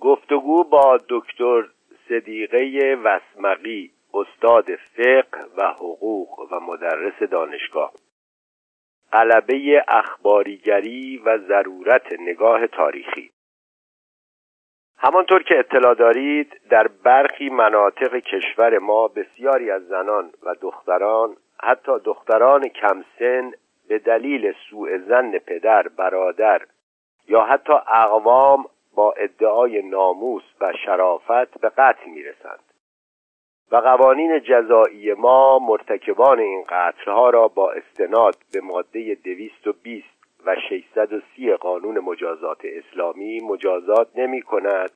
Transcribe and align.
گفتگو 0.00 0.64
با 0.64 0.98
دکتر 1.08 1.68
صدیقه 2.08 2.96
وسمقی 3.04 3.90
استاد 4.14 4.64
فقه 4.96 5.44
و 5.56 5.68
حقوق 5.72 6.52
و 6.52 6.60
مدرس 6.60 7.22
دانشگاه. 7.22 7.92
غلبه 9.12 9.84
اخباریگری 9.88 11.18
و 11.18 11.38
ضرورت 11.38 12.20
نگاه 12.20 12.66
تاریخی. 12.66 13.30
همانطور 14.98 15.42
که 15.42 15.58
اطلاع 15.58 15.94
دارید 15.94 16.60
در 16.70 16.88
برخی 16.88 17.48
مناطق 17.48 18.16
کشور 18.16 18.78
ما 18.78 19.08
بسیاری 19.08 19.70
از 19.70 19.82
زنان 19.86 20.32
و 20.42 20.54
دختران 20.54 21.36
حتی 21.62 21.92
دختران 22.04 22.68
کمسن 22.68 23.52
به 23.88 23.98
دلیل 23.98 24.52
سوء 24.70 24.98
زن 24.98 25.38
پدر 25.38 25.88
برادر 25.88 26.62
یا 27.28 27.40
حتی 27.40 27.72
اقوام 27.72 28.64
با 28.94 29.12
ادعای 29.12 29.82
ناموس 29.82 30.42
و 30.60 30.72
شرافت 30.84 31.60
به 31.60 31.68
قتل 31.68 32.10
می‌رسند. 32.10 32.64
و 33.72 33.76
قوانین 33.76 34.40
جزایی 34.40 35.12
ما 35.12 35.58
مرتکبان 35.58 36.38
این 36.38 36.64
قتلها 36.68 37.30
را 37.30 37.48
با 37.48 37.72
استناد 37.72 38.36
به 38.52 38.60
ماده 38.60 39.14
220 39.14 40.06
و 40.46 40.56
630 40.68 41.52
قانون 41.52 41.98
مجازات 41.98 42.60
اسلامی 42.64 43.40
مجازات 43.40 44.08
نمی 44.16 44.42
کند 44.42 44.90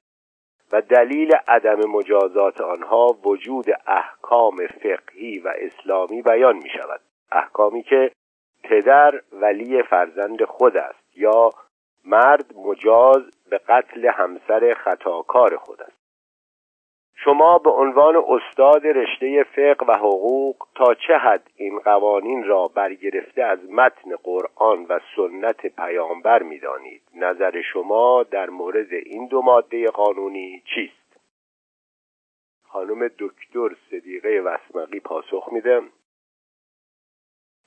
و 0.73 0.81
دلیل 0.81 1.33
عدم 1.49 1.91
مجازات 1.91 2.61
آنها 2.61 3.07
وجود 3.25 3.67
احکام 3.87 4.57
فقهی 4.67 5.39
و 5.39 5.53
اسلامی 5.57 6.23
بیان 6.23 6.57
می 6.57 6.69
شود 6.69 7.01
احکامی 7.33 7.83
که 7.83 8.11
پدر 8.63 9.21
ولی 9.33 9.83
فرزند 9.83 10.45
خود 10.45 10.77
است 10.77 11.17
یا 11.17 11.51
مرد 12.05 12.55
مجاز 12.57 13.23
به 13.55 13.59
قتل 13.59 14.07
همسر 14.07 14.75
خطاکار 14.75 15.57
خود 15.57 15.83
است. 15.83 16.05
شما 17.17 17.59
به 17.59 17.71
عنوان 17.71 18.17
استاد 18.17 18.87
رشته 18.87 19.45
فقه 19.45 19.87
و 19.87 19.93
حقوق 19.93 20.57
تا 20.75 20.95
چه 20.95 21.15
حد 21.15 21.51
این 21.57 21.79
قوانین 21.79 22.45
را 22.45 22.69
برگرفته 22.69 23.43
از 23.43 23.71
متن 23.71 24.17
قرآن 24.23 24.87
و 24.89 25.01
سنت 25.17 25.67
پیامبر 25.67 26.43
می‌دانید؟ 26.43 27.03
نظر 27.15 27.63
شما 27.73 28.23
در 28.23 28.51
مورد 28.51 28.93
این 28.93 29.27
دو 29.27 29.43
ماده 29.43 29.87
قانونی 29.87 30.63
چیست؟ 30.75 31.21
خانم 32.69 33.09
دکتر 33.19 33.77
صدیقه 33.91 34.41
وسمقی 34.41 35.01
پاسخ 35.01 35.49
میده. 35.53 35.83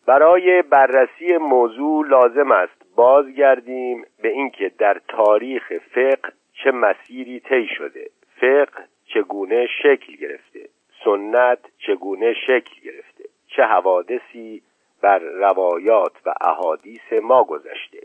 برای 0.08 0.62
بررسی 0.62 1.38
موضوع 1.38 2.08
لازم 2.08 2.52
است 2.52 2.86
بازگردیم 2.96 4.06
به 4.22 4.30
اینکه 4.30 4.72
در 4.78 5.02
تاریخ 5.08 5.74
فقه 5.96 6.34
چه 6.54 6.72
مسیری 6.72 7.40
طی 7.40 7.68
شده 7.78 8.10
فقه 8.42 8.84
چگونه 9.14 9.68
شکل 9.84 10.16
گرفته 10.16 10.70
سنت 11.04 11.60
چگونه 11.78 12.34
شکل 12.34 12.82
گرفته 12.84 13.24
چه 13.48 13.64
حوادثی 13.64 14.62
بر 15.02 15.20
روایات 15.20 16.14
و 16.26 16.34
احادیث 16.42 17.14
ما 17.24 17.44
گذشته 17.44 18.02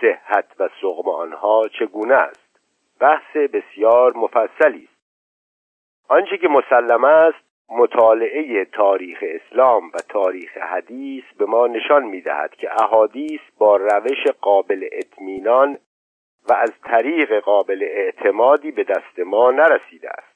صحت 0.00 0.46
و 0.58 0.68
سقم 0.80 1.08
آنها 1.08 1.68
چگونه 1.78 2.14
است. 2.14 2.60
بحث 3.00 3.36
بسیار 3.36 4.16
مفصلی 4.16 4.88
است. 4.90 5.10
آنچه 6.08 6.38
که 6.38 6.48
مسلم 6.48 7.04
است 7.04 7.43
مطالعه 7.70 8.64
تاریخ 8.64 9.18
اسلام 9.22 9.86
و 9.86 9.98
تاریخ 10.08 10.56
حدیث 10.56 11.24
به 11.38 11.44
ما 11.44 11.66
نشان 11.66 12.04
می‌دهد 12.04 12.54
که 12.54 12.82
احادیث 12.82 13.40
با 13.58 13.76
روش 13.76 14.26
قابل 14.40 14.88
اطمینان 14.92 15.78
و 16.48 16.52
از 16.52 16.72
طریق 16.84 17.40
قابل 17.40 17.82
اعتمادی 17.82 18.70
به 18.70 18.84
دست 18.84 19.18
ما 19.18 19.50
نرسیده 19.50 20.10
است. 20.10 20.34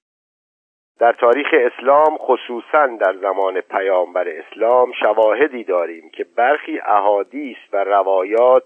در 0.99 1.13
تاریخ 1.13 1.47
اسلام 1.53 2.17
خصوصا 2.19 2.87
در 2.87 3.17
زمان 3.17 3.61
پیامبر 3.61 4.29
اسلام 4.29 4.93
شواهدی 4.93 5.65
داریم 5.65 6.11
که 6.11 6.25
برخی 6.25 6.79
احادیث 6.79 7.57
و 7.73 7.85
روایات 7.85 8.65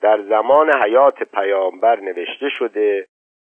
در 0.00 0.22
زمان 0.22 0.82
حیات 0.82 1.22
پیامبر 1.22 2.00
نوشته 2.00 2.48
شده 2.48 3.06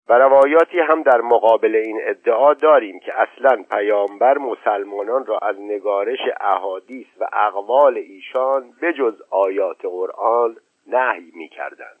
و 0.08 0.12
روایاتی 0.18 0.80
هم 0.80 1.02
در 1.02 1.20
مقابل 1.20 1.76
این 1.76 2.00
ادعا 2.02 2.54
داریم 2.54 3.00
که 3.00 3.12
اصلا 3.20 3.64
پیامبر 3.70 4.38
مسلمانان 4.38 5.26
را 5.26 5.38
از 5.38 5.60
نگارش 5.60 6.18
احادیث 6.40 7.06
و 7.20 7.28
اقوال 7.32 7.96
ایشان 7.96 8.72
بجز 8.82 9.22
آیات 9.30 9.80
قرآن 9.82 10.56
نهی 10.86 11.32
می 11.34 11.48
کردند. 11.48 12.00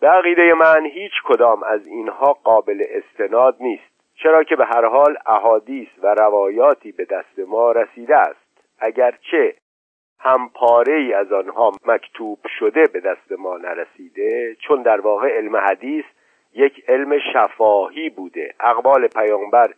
به 0.00 0.08
عقیده 0.08 0.54
من 0.54 0.86
هیچ 0.86 1.12
کدام 1.24 1.62
از 1.62 1.86
اینها 1.86 2.32
قابل 2.32 2.84
استناد 2.90 3.56
نیست 3.60 3.96
چرا 4.22 4.44
که 4.44 4.56
به 4.56 4.64
هر 4.66 4.84
حال 4.84 5.16
احادیث 5.26 5.88
و 6.02 6.14
روایاتی 6.14 6.92
به 6.92 7.04
دست 7.04 7.38
ما 7.48 7.72
رسیده 7.72 8.16
است 8.16 8.46
اگرچه 8.78 9.54
هم 10.18 10.48
پاره 10.54 10.94
ای 10.94 11.14
از 11.14 11.32
آنها 11.32 11.72
مکتوب 11.86 12.38
شده 12.58 12.86
به 12.86 13.00
دست 13.00 13.32
ما 13.38 13.56
نرسیده 13.56 14.56
چون 14.60 14.82
در 14.82 15.00
واقع 15.00 15.36
علم 15.36 15.56
حدیث 15.56 16.04
یک 16.56 16.84
علم 16.88 17.18
شفاهی 17.32 18.10
بوده. 18.10 18.54
اقوال 18.60 19.08
پیامبر 19.08 19.74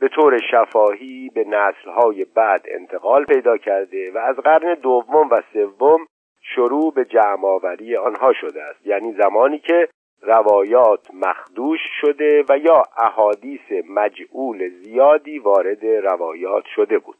به 0.00 0.08
طور 0.08 0.38
شفاهی 0.50 1.30
به 1.34 1.44
نسلهای 1.44 2.24
بعد 2.24 2.64
انتقال 2.68 3.24
پیدا 3.24 3.56
کرده 3.56 4.10
و 4.10 4.18
از 4.18 4.36
قرن 4.36 4.74
دوم 4.74 5.28
و 5.30 5.42
سوم 5.52 6.06
شروع 6.42 6.94
به 6.94 7.04
جمعآوری 7.04 7.96
آنها 7.96 8.32
شده 8.32 8.62
است. 8.62 8.86
یعنی 8.86 9.12
زمانی 9.12 9.58
که 9.58 9.88
روایات 10.22 11.14
مخدوش 11.14 11.80
شده 12.00 12.44
و 12.48 12.58
یا 12.58 12.82
احادیث 12.96 13.72
مجعول 13.88 14.68
زیادی 14.68 15.38
وارد 15.38 15.86
روایات 15.86 16.64
شده 16.74 16.98
بود. 16.98 17.16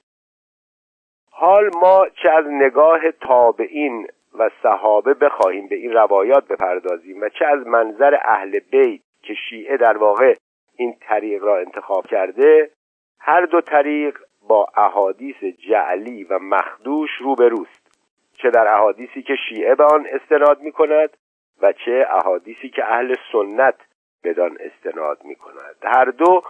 حال 1.30 1.70
ما 1.82 2.06
چه 2.22 2.30
از 2.30 2.46
نگاه 2.46 3.10
تابعین 3.10 4.06
و 4.38 4.50
صحابه 4.62 5.14
بخواهیم 5.14 5.68
به 5.68 5.76
این 5.76 5.92
روایات 5.92 6.48
بپردازیم 6.48 7.20
و 7.20 7.28
چه 7.28 7.46
از 7.46 7.66
منظر 7.66 8.18
اهل 8.24 8.58
بیت 8.58 9.00
که 9.22 9.34
شیعه 9.34 9.76
در 9.76 9.96
واقع 9.96 10.34
این 10.76 10.96
طریق 11.00 11.44
را 11.44 11.58
انتخاب 11.58 12.06
کرده 12.06 12.70
هر 13.20 13.46
دو 13.46 13.60
طریق 13.60 14.18
با 14.48 14.68
احادیث 14.76 15.44
جعلی 15.44 16.24
و 16.24 16.38
مخدوش 16.38 17.10
روبروست. 17.20 17.90
چه 18.42 18.50
در 18.50 18.68
احادیثی 18.68 19.22
که 19.22 19.36
شیعه 19.48 19.74
به 19.74 19.84
آن 19.84 20.06
استناد 20.06 20.60
می 20.60 20.72
کند 20.72 21.16
و 21.62 21.72
چه 21.72 22.06
احادیثی 22.10 22.68
که 22.68 22.84
اهل 22.84 23.14
سنت 23.32 23.74
بدان 24.24 24.58
استناد 24.60 25.24
می 25.24 25.34
کند 25.34 25.76
هر 25.82 26.04
دو 26.04 26.42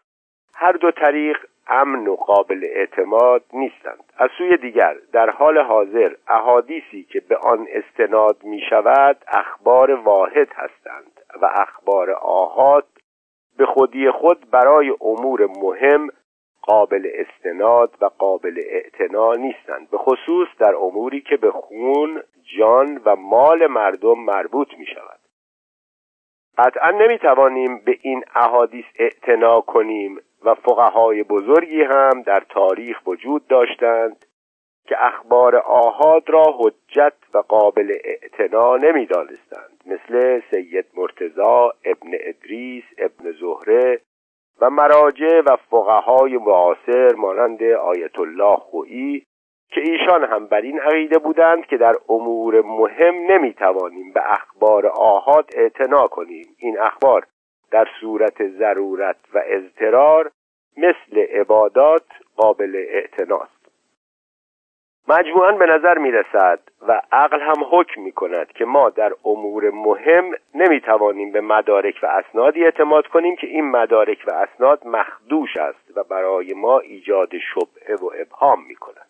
هر 0.54 0.72
دو 0.72 0.90
طریق 0.90 1.46
امن 1.70 2.08
و 2.08 2.16
قابل 2.16 2.64
اعتماد 2.64 3.44
نیستند. 3.52 4.04
از 4.18 4.30
سوی 4.38 4.56
دیگر 4.56 4.96
در 5.12 5.30
حال 5.30 5.58
حاضر 5.58 6.14
احادیثی 6.28 7.02
که 7.02 7.20
به 7.20 7.36
آن 7.36 7.66
استناد 7.70 8.44
می 8.44 8.60
شود 8.70 9.16
اخبار 9.28 9.90
واحد 9.90 10.48
هستند 10.54 11.20
و 11.42 11.50
اخبار 11.54 12.10
آهاد 12.10 12.86
به 13.58 13.66
خودی 13.66 14.10
خود 14.10 14.50
برای 14.50 14.94
امور 15.00 15.46
مهم 15.46 16.08
قابل 16.62 17.10
استناد 17.14 17.94
و 18.00 18.04
قابل 18.04 18.62
اعتنا 18.66 19.34
نیستند. 19.34 19.90
به 19.90 19.98
خصوص 19.98 20.48
در 20.58 20.74
اموری 20.74 21.20
که 21.20 21.36
به 21.36 21.50
خون 21.50 22.22
جان 22.58 23.00
و 23.04 23.16
مال 23.16 23.66
مردم 23.66 24.18
مربوط 24.18 24.68
می 24.78 24.86
شود 24.86 25.20
قطعا 26.58 26.90
نمی 26.90 27.18
توانیم 27.18 27.78
به 27.78 27.98
این 28.02 28.24
احادیث 28.34 28.84
اعتنا 28.98 29.60
کنیم. 29.60 30.20
و 30.44 30.54
فقهای 30.54 31.22
بزرگی 31.22 31.82
هم 31.82 32.22
در 32.22 32.42
تاریخ 32.48 33.06
وجود 33.06 33.46
داشتند 33.46 34.26
که 34.86 35.06
اخبار 35.06 35.56
آهاد 35.56 36.30
را 36.30 36.54
حجت 36.58 37.12
و 37.34 37.38
قابل 37.38 37.96
اعتنا 38.04 38.76
نمی 38.76 39.06
دانستند 39.06 39.82
مثل 39.86 40.40
سید 40.50 40.86
مرتزا 40.96 41.72
ابن 41.84 42.10
ادریس 42.12 42.84
ابن 42.98 43.32
زهره 43.32 44.00
و 44.60 44.70
مراجع 44.70 45.40
و 45.40 45.56
فقهای 45.70 46.36
معاصر 46.36 47.14
مانند 47.14 47.62
آیت 47.62 48.18
الله 48.18 48.56
خویی 48.56 49.26
که 49.72 49.80
ایشان 49.80 50.24
هم 50.24 50.46
بر 50.46 50.60
این 50.60 50.80
عقیده 50.80 51.18
بودند 51.18 51.66
که 51.66 51.76
در 51.76 51.94
امور 52.08 52.60
مهم 52.60 53.14
نمی 53.14 53.54
توانیم 53.54 54.12
به 54.12 54.32
اخبار 54.32 54.86
آهاد 54.86 55.50
اعتنا 55.56 56.08
کنیم. 56.08 56.46
این 56.58 56.78
اخبار 56.78 57.26
در 57.70 57.88
صورت 58.00 58.48
ضرورت 58.48 59.16
و 59.34 59.42
اضطرار 59.46 60.30
مثل 60.76 61.18
عبادات 61.18 62.06
قابل 62.36 62.84
اعتناست. 62.88 63.60
مجموعا 65.08 65.52
به 65.52 65.66
نظر 65.66 65.98
می 65.98 66.10
رسد 66.10 66.60
و 66.88 67.02
عقل 67.12 67.40
هم 67.40 67.64
حکم 67.70 68.00
می 68.00 68.12
کند 68.12 68.52
که 68.52 68.64
ما 68.64 68.90
در 68.90 69.12
امور 69.24 69.70
مهم 69.70 70.32
نمی 70.54 70.80
توانیم 70.80 71.32
به 71.32 71.40
مدارک 71.40 71.94
و 72.02 72.06
اسنادی 72.06 72.64
اعتماد 72.64 73.06
کنیم 73.06 73.36
که 73.36 73.46
این 73.46 73.70
مدارک 73.70 74.24
و 74.26 74.32
اسناد 74.32 74.86
مخدوش 74.86 75.56
است 75.56 75.96
و 75.96 76.04
برای 76.04 76.54
ما 76.54 76.78
ایجاد 76.78 77.30
شبهه 77.54 77.94
و 77.94 78.10
ابهام 78.20 78.66
می 78.68 78.74
کند 78.74 79.09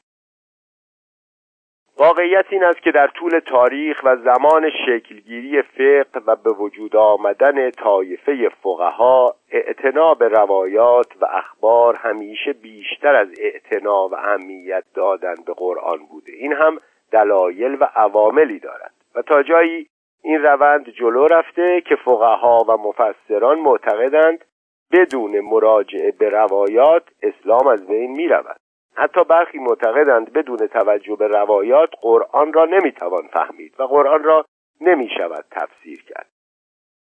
واقعیت 2.00 2.44
این 2.50 2.64
است 2.64 2.82
که 2.82 2.91
در 2.91 3.06
طول 3.06 3.38
تاریخ 3.38 4.00
و 4.05 4.17
زمان 4.17 4.70
شکلگیری 4.87 5.62
فقه 5.62 6.20
و 6.26 6.37
به 6.37 6.50
وجود 6.50 6.97
آمدن 6.97 7.70
طایفه 7.70 8.49
فقها 8.62 9.35
اعتنا 9.50 10.14
به 10.14 10.29
روایات 10.29 11.06
و 11.20 11.25
اخبار 11.25 11.97
همیشه 11.97 12.52
بیشتر 12.52 13.14
از 13.14 13.29
اعتنا 13.41 14.08
و 14.08 14.14
اهمیت 14.14 14.85
دادن 14.94 15.35
به 15.47 15.52
قرآن 15.52 15.99
بوده. 16.11 16.32
این 16.32 16.52
هم 16.52 16.81
دلایل 17.12 17.76
و 17.81 17.85
عواملی 17.94 18.58
دارد. 18.58 18.93
و 19.14 19.23
تا 19.23 19.43
جایی 19.43 19.87
این 20.23 20.43
روند 20.43 20.91
جلو 20.91 21.26
رفته 21.26 21.81
که 21.81 21.97
فقها 21.97 22.64
و 22.69 22.76
مفسران 22.76 23.58
معتقدند 23.58 24.44
بدون 24.93 25.41
مراجعه 25.41 26.11
به 26.11 26.29
روایات 26.29 27.02
اسلام 27.23 27.67
از 27.67 27.87
بین 27.87 28.11
می 28.11 28.29
رود 28.29 28.61
حتی 28.94 29.25
برخی 29.25 29.58
معتقدند 29.58 30.32
بدون 30.32 30.56
توجه 30.56 31.16
به 31.16 31.26
روایات 31.26 31.90
قرآن 32.00 32.52
را 32.52 32.64
نمی‌توان 32.64 33.28
فهمید 33.32 33.75
و 33.78 33.82
قرآن 33.82 34.25
را 34.25 34.44
نمی 34.81 35.08
شود 35.19 35.44
تفسیر 35.50 36.02
کرد. 36.02 36.26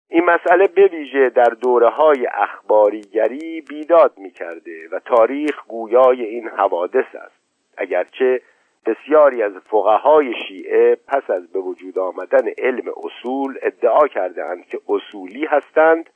این 0.09 0.25
مسئله 0.25 0.67
به 0.67 0.87
ویژه 0.87 1.31
در 1.31 1.45
دوره 1.45 1.89
های 1.89 2.27
اخباریگری 2.27 3.61
بیداد 3.61 4.13
می 4.19 4.31
کرده 4.31 4.89
و 4.93 4.99
تاریخ 4.99 5.67
گویای 5.69 6.25
این 6.25 6.49
حوادث 6.49 7.15
است. 7.15 7.45
اگرچه 7.77 8.41
بسیاری 8.87 9.43
از 9.43 9.53
فقهای 9.53 10.35
شیعه 10.49 10.97
پس 11.09 11.31
از 11.31 11.53
به 11.53 11.59
وجود 11.59 11.99
آمدن 11.99 12.49
علم 12.59 12.93
اصول 13.05 13.59
ادعا 13.63 14.09
کردند 14.09 14.67
که 14.67 14.81
اصولی 14.89 15.47
هستند 15.47 16.11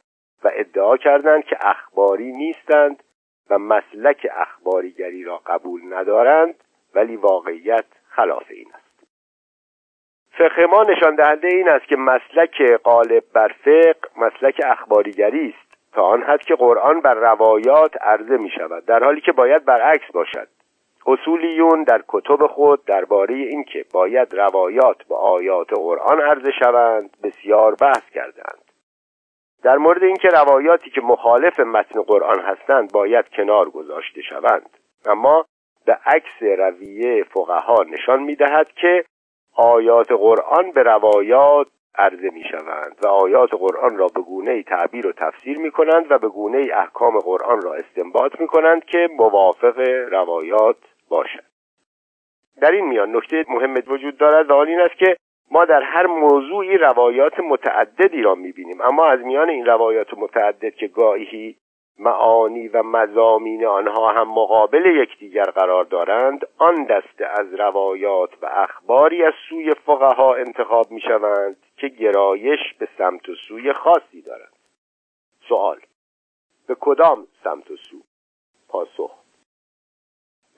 و 0.44 0.50
ادعا 0.55 0.96
کردند 0.96 1.44
که 1.44 1.56
اخباری 1.60 2.32
نیستند 2.32 3.02
و 3.50 3.59
مسلک 3.59 4.27
اخباریگری 4.37 5.25
را 5.25 5.41
قبول 5.47 5.95
ندارند 5.95 6.55
ولی 6.95 7.17
واقعیت 7.17 7.85
خلاف 8.09 8.45
این 8.50 8.67
است. 8.75 8.89
فقه 10.31 10.67
ما 10.67 10.83
نشان 10.83 11.15
دهنده 11.15 11.49
این 11.49 11.69
است 11.69 11.87
که 11.87 11.97
مسلک 11.97 12.62
غالب 12.85 13.25
بر 13.33 13.55
فقه 13.65 14.09
مسلک 14.17 14.61
اخباریگری 14.65 15.55
است. 15.59 15.69
تا 15.93 16.03
آن 16.03 16.23
حد 16.23 16.43
که 16.43 16.55
قرآن 16.55 17.00
بر 17.00 17.15
روایات 17.15 18.03
عرضه 18.03 18.37
می 18.37 18.50
شود 18.50 18.85
در 18.85 19.05
حالی 19.05 19.21
که 19.21 19.33
باید 19.33 19.65
برعکس 19.65 20.12
باشد. 20.12 20.49
اصولیون 21.06 21.83
در 21.83 22.03
کتب 22.09 22.47
خود 22.47 22.85
درباره 22.85 23.35
اینکه 23.35 23.85
باید 23.93 24.35
روایات 24.35 25.03
به 25.09 25.17
آیات 25.17 25.73
قرآن 25.73 26.21
عرضه 26.21 26.51
شوند 26.51 27.17
بسیار 27.23 27.75
بحث 27.75 28.11
کردند 28.15 28.68
در 29.62 29.76
مورد 29.76 30.02
اینکه 30.02 30.28
روایاتی 30.28 30.90
که 30.90 31.00
مخالف 31.00 31.60
متن 31.60 32.02
قرآن 32.02 32.40
هستند 32.40 32.93
باید 32.93 33.28
کنار 33.28 33.70
گذاشته 33.70 34.22
شوند. 34.22 34.70
اما 35.06 35.46
به 35.87 35.99
عکس 36.06 36.43
رویه 36.43 37.25
فقها 37.25 37.82
نشان 37.82 38.22
می‌دهد 38.22 38.72
که 38.72 39.05
آیات 39.56 40.12
قرآن 40.12 40.70
به 40.70 40.82
روایات 40.82 41.66
عرضه 41.94 42.31
می 42.31 42.44
شوند 42.50 42.96
و 43.02 43.06
آیات 43.06 43.50
قرآن 43.55 43.96
را 43.96 44.06
به 44.06 44.20
گونه 44.20 44.62
تعبیر 44.62 45.06
و 45.06 45.12
تفسیر 45.12 45.58
می 45.58 45.70
کنند 45.70 46.12
و 46.12 46.19
به 46.19 46.28
گونه 46.28 46.70
احکام 46.75 47.19
قرآن 47.19 47.62
را 47.62 47.75
استنباط 47.75 48.40
می 48.40 48.46
کنند 48.46 48.84
که 48.84 49.08
موافق 49.16 49.78
روایات 50.10 50.76
باشد. 51.08 51.44
در 52.60 52.72
این 52.72 52.84
میان 52.84 53.16
نکته 53.16 53.44
مهم 53.49 53.75
وجود 53.87 54.19
دارد 54.19 54.50
و 54.50 54.55
آن 54.55 54.69
این 54.69 54.81
است 54.81 54.99
که 54.99 55.16
ما 55.50 55.65
در 55.65 55.83
هر 55.83 56.06
موضوعی 56.06 56.79
روایات 56.79 57.41
متعددی 57.41 58.23
را 58.23 58.35
می‌بینیم. 58.35 58.81
اما 58.81 59.06
از 59.06 59.21
میان 59.21 59.49
این 59.49 59.67
روایات 59.67 60.15
متعدد 60.15 60.75
که 60.75 60.89
گاهی 60.89 61.56
معانی 61.99 62.69
و 62.69 62.83
مزامین 62.83 63.67
آنها 63.67 64.12
هم 64.12 64.29
مقابل 64.29 64.87
یکدیگر 64.87 65.45
قرار 65.45 65.85
دارند 65.85 66.47
آن 66.59 66.85
دسته 66.85 67.27
از 67.27 67.55
روایات 67.55 68.31
و 68.43 68.47
اخباری 68.47 69.25
از 69.25 69.33
سوی 69.49 69.75
فقها 69.87 70.35
انتخاب 70.35 70.91
می 70.91 71.00
شوند 71.00 71.56
که 71.77 71.89
گرایش 71.89 72.75
به 72.79 72.89
سمت 72.99 73.29
و 73.29 73.35
سوی 73.49 73.73
خاصی 73.73 74.23
دارند. 74.23 74.53
سوال 75.49 75.81
به 76.69 76.77
کدام 76.81 77.27
سمت 77.44 77.71
و 77.71 77.77
سو؟ 77.77 77.97
پاسخ 78.69 79.28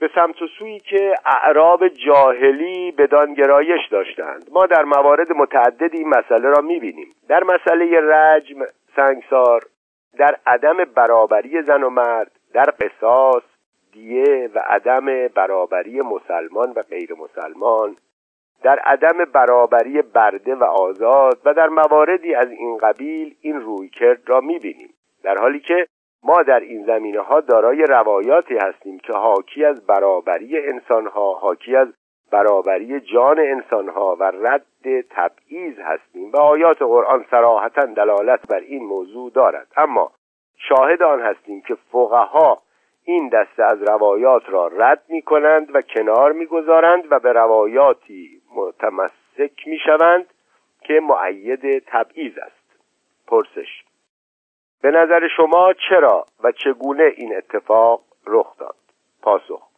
به 0.01 0.11
سمت 0.15 0.43
و 0.43 0.47
سویی 0.59 0.81
که 0.81 1.15
اعراب 1.27 1.89
جاهلی 1.89 2.93
بدان 2.93 3.35
گرایش 3.35 3.81
داشتند. 3.91 4.49
ما 4.53 4.67
در 4.67 4.85
موارد 4.85 5.33
متعددی 5.33 5.99
این 5.99 6.09
مسئله 6.09 6.49
را 6.49 6.61
می‌بینیم. 6.61 7.15
در 7.29 7.43
مسئله 7.43 8.01
رجم 8.01 8.57
سنگسار 8.97 9.63
در 10.19 10.37
عدم 10.47 10.85
برابری 10.85 11.63
زن 11.63 11.83
و 11.83 11.91
مرد 11.91 12.31
در 12.53 12.75
قصاص 12.81 13.43
دیه 13.93 14.51
و 14.55 14.59
عدم 14.59 15.29
برابری 15.29 16.01
مسلمان 16.01 16.73
و 16.77 16.83
غیر 16.83 17.15
مسلمان 17.15 17.97
در 18.63 18.79
عدم 18.79 19.25
برابری 19.25 20.03
برده 20.03 20.55
و 20.55 20.65
آزاد 20.65 21.39
و 21.45 21.55
در 21.55 21.69
مواردی 21.69 22.35
از 22.35 22.51
این 22.51 22.79
قبیل 22.79 23.35
این 23.41 23.61
رویکرد 23.61 24.23
را 24.27 24.41
می‌بینیم. 24.41 24.95
در 25.23 25.39
حالی 25.39 25.61
که 25.61 25.87
ما 26.23 26.43
در 26.43 26.61
این 26.61 26.87
زمینه 26.87 27.21
ها 27.21 27.41
دارای 27.41 27.83
روایاتی 27.83 28.59
هستیم 28.59 28.99
که 28.99 29.13
حاکی 29.13 29.65
از 29.65 29.87
برابری 29.87 30.59
انسان 30.59 31.07
ها 31.07 31.35
حاکی 31.35 31.77
از 31.77 31.89
برابری 32.31 33.01
جان 33.01 33.39
انسان 33.39 33.89
ها 33.89 34.17
و 34.21 34.33
رد 34.35 34.67
تبعیض 35.11 35.79
هستیم 35.79 36.31
و 36.33 36.37
آیات 36.37 36.79
قرآن 36.79 37.25
سراحتا 37.31 37.87
دلالت 37.87 38.47
بر 38.47 38.61
این 38.61 38.85
موضوع 38.85 39.31
دارد. 39.31 39.67
اما 39.77 40.13
شاهد 40.59 41.03
آن 41.03 41.21
هستیم 41.21 41.61
که 41.61 41.77
فقها 41.93 42.63
این 43.05 43.29
دسته 43.29 43.65
از 43.65 43.83
روایات 43.83 44.43
را 44.49 44.67
رد 44.67 45.03
می 45.09 45.23
کنند 45.23 45.75
و 45.75 45.83
کنار 45.83 46.33
می 46.33 46.47
گذارند 46.47 47.05
و 47.11 47.19
به 47.19 47.33
روایاتی 47.33 48.43
متمسک 48.57 49.67
می 49.67 49.79
شوند 49.79 50.27
که 50.83 51.01
معید 51.01 51.79
تبعیض 51.87 52.39
است. 52.39 52.81
پرسش 53.27 53.85
به 54.83 54.91
نظر 54.91 55.29
شما 55.37 55.73
چرا 55.89 56.25
و 56.45 56.53
چگونه 56.53 57.13
این 57.17 57.37
اتفاق 57.37 58.03
رخ 58.27 58.59
داد؟ 58.59 58.77
پاسخ 59.23 59.71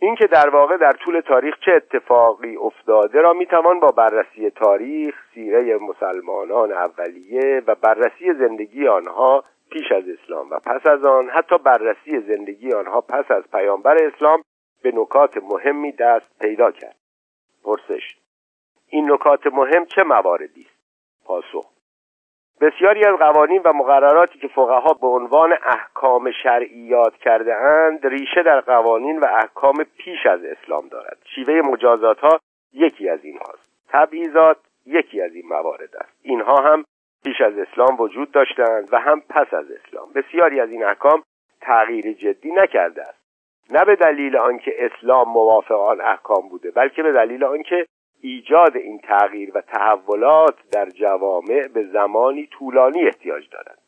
اینکه 0.00 0.26
در 0.26 0.48
واقع 0.48 0.76
در 0.76 0.92
طول 0.92 1.20
تاریخ 1.20 1.54
چه 1.64 1.72
اتفاقی 1.72 2.56
افتاده 2.56 3.20
را 3.20 3.32
می‌توان 3.32 3.80
با 3.80 3.88
بررسی 3.88 4.50
تاریخ 4.50 5.14
سیره 5.34 5.78
مسلمانان 5.78 6.72
اولیه 6.72 7.62
و 7.66 7.74
بررسی 7.74 8.34
زندگی 8.34 8.88
آنها 8.88 9.44
پیش 9.70 9.92
از 9.92 10.04
اسلام 10.08 10.50
و 10.50 10.58
پس 10.58 10.86
از 10.86 11.04
آن 11.04 11.30
حتی 11.30 11.58
بررسی 11.58 12.20
زندگی 12.20 12.72
آنها 12.72 13.00
پس 13.00 13.30
از 13.30 13.42
پیامبر 13.52 13.96
اسلام 14.04 14.42
به 14.82 14.92
نکات 14.94 15.36
مهمی 15.36 15.92
دست 15.92 16.38
پیدا 16.40 16.70
کرد. 16.70 16.96
پرسش 17.64 18.16
این 18.88 19.12
نکات 19.12 19.46
مهم 19.46 19.84
چه 19.84 20.02
مواردی 20.02 20.66
است؟ 20.70 20.80
پاسخ 21.24 21.79
بسیاری 22.60 23.04
از 23.04 23.14
قوانین 23.18 23.62
و 23.64 23.72
مقرراتی 23.72 24.38
که 24.38 24.48
فقها 24.48 24.92
به 25.00 25.06
عنوان 25.06 25.52
احکام 25.52 26.30
شرعی 26.42 26.80
یاد 26.80 27.16
کرده 27.16 27.54
اند 27.54 28.06
ریشه 28.06 28.42
در 28.42 28.60
قوانین 28.60 29.18
و 29.18 29.24
احکام 29.24 29.84
پیش 29.98 30.26
از 30.26 30.40
اسلام 30.44 30.88
دارد. 30.88 31.18
شیوه 31.34 31.54
مجازات 31.54 32.20
ها 32.20 32.40
یکی 32.72 33.08
از 33.08 33.24
این 33.24 33.38
هاست 33.38 33.70
تبعیضات 33.88 34.56
یکی 34.86 35.22
از 35.22 35.34
این 35.34 35.46
موارد 35.48 35.96
است. 35.96 36.12
اینها 36.22 36.56
هم 36.56 36.84
پیش 37.24 37.40
از 37.40 37.58
اسلام 37.58 38.00
وجود 38.00 38.32
داشتند 38.32 38.88
و 38.92 39.00
هم 39.00 39.20
پس 39.20 39.54
از 39.54 39.66
اسلام. 39.70 40.12
بسیاری 40.14 40.60
از 40.60 40.70
این 40.70 40.84
احکام 40.84 41.22
تغییر 41.60 42.12
جدی 42.12 42.52
نکرده 42.52 43.02
است. 43.02 43.20
نه 43.70 43.84
به 43.84 43.96
دلیل 43.96 44.36
آنکه 44.36 44.74
اسلام 44.78 45.28
موافق 45.28 45.80
آن 45.80 46.00
احکام 46.00 46.48
بوده 46.48 46.70
بلکه 46.70 47.02
به 47.02 47.12
دلیل 47.12 47.44
آنکه 47.44 47.86
ایجاد 48.22 48.76
این 48.76 48.98
تغییر 48.98 49.50
و 49.54 49.60
تحولات 49.60 50.54
در 50.72 50.90
جوامع 50.90 51.68
به 51.74 51.84
زمانی 51.84 52.46
طولانی 52.46 53.06
احتیاج 53.06 53.48
دارد. 53.50 53.78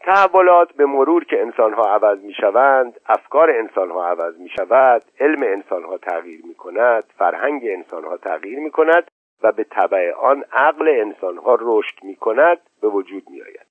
تحولات 0.00 0.72
به 0.72 0.86
مرور 0.86 1.24
که 1.24 1.42
انسانها 1.42 1.82
عوض 1.82 2.18
می 2.18 2.34
شوند 2.34 3.00
افکار 3.06 3.50
انسانها 3.50 4.06
عوض 4.06 4.38
می 4.38 4.48
شود 4.48 5.02
علم 5.20 5.42
انسانها 5.42 5.98
تغییر 5.98 6.40
می 6.44 6.54
کند 6.54 7.04
فرهنگ 7.18 7.62
انسانها 7.64 8.16
تغییر 8.16 8.58
می 8.58 8.70
کند 8.70 9.10
و 9.42 9.52
به 9.52 9.64
طبع 9.64 10.12
آن 10.12 10.44
عقل 10.52 10.88
انسانها 10.88 11.58
رشد 11.60 12.04
می 12.04 12.16
کند 12.16 12.58
به 12.82 12.88
وجود 12.88 13.22
می 13.30 13.42
آید 13.42 13.66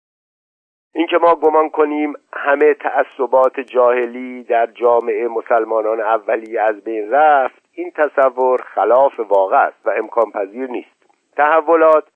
اینکه 0.93 1.17
ما 1.17 1.35
گمان 1.35 1.69
کنیم 1.69 2.13
همه 2.33 2.73
تعصبات 2.73 3.59
جاهلی 3.59 4.43
در 4.43 4.65
جامعه 4.65 5.27
مسلمانان 5.27 5.99
اولیه 5.99 6.61
از 6.61 6.83
بین 6.83 7.11
رفت 7.11 7.66
این 7.77 7.91
تصور 7.91 8.61
خلاف 8.61 9.19
واقع 9.19 9.57
است 9.57 9.77
و 9.85 9.89
امکان 9.89 10.31
پذیر 10.31 10.69
نیست. 10.69 11.05
تحولات 11.35 12.07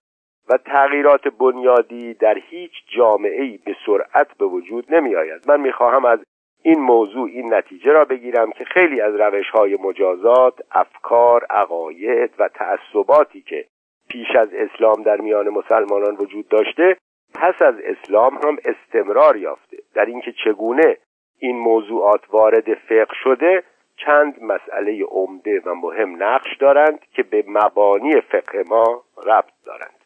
و 0.49 0.57
تغییرات 0.57 1.27
بنیادی 1.27 2.13
در 2.13 2.37
هیچ 2.37 2.71
جامعه 2.95 3.41
ای 3.41 3.57
به 3.57 3.75
سرعت 3.85 4.37
به 4.37 4.45
وجود 4.45 4.93
نمی 4.93 5.15
آید 5.15 5.49
من 5.49 5.61
می 5.61 5.71
خواهم 5.71 6.05
از 6.05 6.19
این 6.63 6.79
موضوع 6.79 7.29
این 7.29 7.53
نتیجه 7.53 7.91
را 7.91 8.05
بگیرم 8.05 8.51
که 8.51 8.63
خیلی 8.63 9.01
از 9.01 9.15
روش 9.15 9.49
های 9.49 9.75
مجازات 9.75 10.59
افکار 10.71 11.45
عقاید 11.49 12.31
و 12.39 12.47
تعصباتی 12.47 13.41
که 13.41 13.65
پیش 14.09 14.35
از 14.35 14.49
اسلام 14.53 15.03
در 15.03 15.21
میان 15.21 15.49
مسلمانان 15.49 16.15
وجود 16.15 16.47
داشته 16.47 16.97
پس 17.33 17.61
از 17.61 17.75
اسلام 17.83 18.35
هم 18.35 18.57
استمرار 18.65 19.37
یافته. 19.37 19.77
در 19.93 20.05
اینکه 20.05 20.33
چگونه 20.45 20.97
این 21.39 21.57
موضوعات 21.57 22.21
وارد 22.29 22.73
فقه 22.73 23.13
شده 23.23 23.63
چند 24.05 24.43
مسئله 24.43 25.03
عمده 25.03 25.61
و 25.65 25.73
مهم 25.73 26.23
نقش 26.23 26.57
دارند 26.57 26.99
که 27.13 27.23
به 27.23 27.43
مبانی 27.47 28.21
فقه 28.21 28.63
ما 28.67 29.03
ربط 29.25 29.53
دارند. 29.65 30.05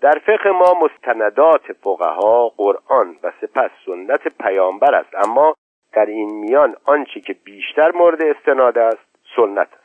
در 0.00 0.18
فقه 0.26 0.50
ما 0.50 0.74
مستندات 0.74 1.72
فقها 1.72 2.48
قرآن 2.48 3.16
و 3.22 3.32
سپس 3.40 3.70
سنت 3.86 4.28
پیامبر 4.28 4.94
است 4.94 5.14
اما 5.14 5.54
در 5.92 6.06
این 6.06 6.30
میان 6.30 6.76
آنچه 6.84 7.20
که 7.20 7.32
بیشتر 7.32 7.92
مورد 7.92 8.22
استناد 8.22 8.78
است 8.78 9.16
سنت 9.36 9.68
است. 9.72 9.84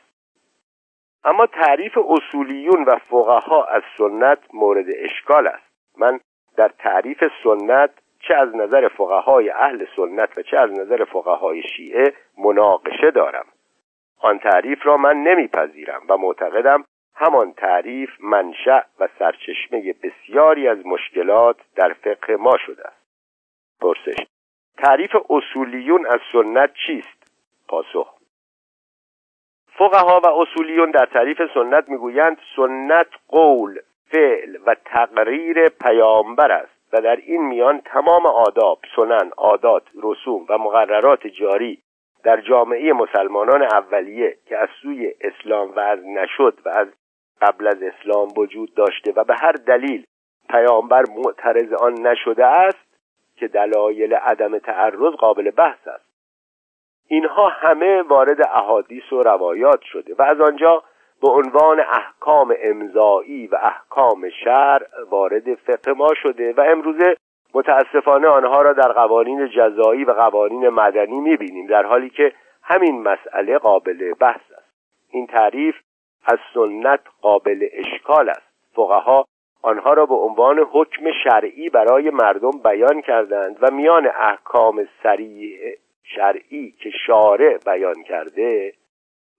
اما 1.24 1.46
تعریف 1.46 1.98
اصولیون 2.08 2.84
و 2.84 2.96
فقها 2.96 3.64
از 3.64 3.82
سنت 3.98 4.38
مورد 4.52 4.86
اشکال 4.96 5.46
است. 5.46 5.70
من 5.98 6.20
در 6.56 6.68
تعریف 6.68 7.24
سنت 7.44 7.90
چه 8.20 8.34
از 8.34 8.56
نظر 8.56 8.88
فقهای 8.88 9.50
اهل 9.50 9.86
سنت 9.96 10.38
و 10.38 10.42
چه 10.42 10.58
از 10.58 10.70
نظر 10.70 11.04
فقهای 11.04 11.62
شیعه 11.62 12.12
مناقشه 12.38 13.10
دارم. 13.10 13.46
آن 14.20 14.38
تعریف 14.38 14.86
را 14.86 14.96
من 14.96 15.16
نمیپذیرم 15.16 16.02
و 16.08 16.16
معتقدم 16.16 16.84
همان 17.14 17.52
تعریف 17.52 18.10
منشأ 18.20 18.80
و 19.00 19.08
سرچشمه 19.18 19.94
بسیاری 20.02 20.68
از 20.68 20.86
مشکلات 20.86 21.56
در 21.76 21.92
فقه 21.92 22.36
ما 22.36 22.56
شده 22.66 22.86
است. 22.86 23.00
پرسش 23.80 24.26
تعریف 24.78 25.16
اصولیون 25.30 26.06
از 26.06 26.20
سنت 26.32 26.70
چیست؟ 26.86 27.32
پاسخ 27.68 28.14
فقها 29.78 30.20
و 30.24 30.26
اصولیون 30.28 30.90
در 30.90 31.06
تعریف 31.06 31.42
سنت 31.54 31.88
می‌گویند 31.88 32.38
سنت 32.56 33.06
قول 33.28 33.78
فعل 34.10 34.58
و 34.66 34.76
تقریر 34.84 35.68
پیامبر 35.68 36.52
است. 36.52 36.79
و 36.92 37.00
در 37.00 37.16
این 37.16 37.42
میان 37.42 37.80
تمام 37.80 38.26
آداب 38.26 38.78
سنن 38.96 39.30
عادات 39.36 39.82
رسوم 40.02 40.46
و 40.48 40.58
مقررات 40.58 41.26
جاری 41.26 41.82
در 42.24 42.40
جامعه 42.40 42.92
مسلمانان 42.92 43.62
اولیه 43.62 44.36
که 44.46 44.58
از 44.58 44.68
سوی 44.82 45.14
اسلام 45.20 45.72
وضع 45.76 46.06
نشد 46.06 46.58
و 46.64 46.68
از 46.68 46.88
قبل 47.42 47.66
از 47.66 47.82
اسلام 47.82 48.28
وجود 48.36 48.74
داشته 48.74 49.12
و 49.16 49.24
به 49.24 49.34
هر 49.34 49.52
دلیل 49.52 50.04
پیامبر 50.48 51.04
معترض 51.16 51.72
آن 51.72 51.92
نشده 51.92 52.46
است 52.46 52.90
که 53.36 53.48
دلایل 53.48 54.14
عدم 54.14 54.58
تعرض 54.58 55.14
قابل 55.14 55.50
بحث 55.50 55.88
است. 55.88 56.10
اینها 57.08 57.48
همه 57.48 58.02
وارد 58.02 58.40
احادیث 58.40 59.12
و 59.12 59.22
روایات 59.22 59.82
شده 59.82 60.14
و 60.18 60.22
از 60.22 60.40
آنجا 60.40 60.82
به 61.22 61.28
عنوان 61.28 61.80
احکام 61.80 62.54
امضایی 62.62 63.46
و 63.46 63.56
احکام 63.62 64.30
شرع 64.44 64.86
وارد 65.10 65.54
فقه 65.54 65.92
ما 65.92 66.14
شده 66.22 66.52
و 66.52 66.60
امروزه 66.60 67.16
متاسفانه 67.54 68.28
آنها 68.28 68.62
را 68.62 68.72
در 68.72 68.92
قوانین 68.92 69.48
جزایی 69.48 70.04
و 70.04 70.12
قوانین 70.12 70.68
مدنی 70.68 71.20
می‌بینیم 71.20 71.66
در 71.66 71.86
حالی 71.86 72.10
که 72.10 72.32
همین 72.62 73.02
مسئله 73.02 73.58
قابل 73.58 74.14
بحث 74.20 74.52
است. 74.58 74.70
این 75.10 75.26
تعریف 75.26 75.74
از 76.24 76.38
سنت 76.54 77.00
قابل 77.22 77.68
اشکال 77.72 78.30
است. 78.30 78.50
فقها 78.74 79.24
آنها 79.62 79.92
را 79.92 80.06
به 80.06 80.14
عنوان 80.14 80.58
حکم 80.58 81.04
شرعی 81.24 81.70
برای 81.70 82.10
مردم 82.10 82.50
بیان 82.50 83.00
کردند 83.00 83.58
و 83.62 83.70
میان 83.70 84.06
احکام 84.06 84.88
سریع 85.02 85.76
شرعی 86.02 86.70
که 86.70 86.90
شارع 87.06 87.58
بیان 87.66 88.02
کرده 88.02 88.72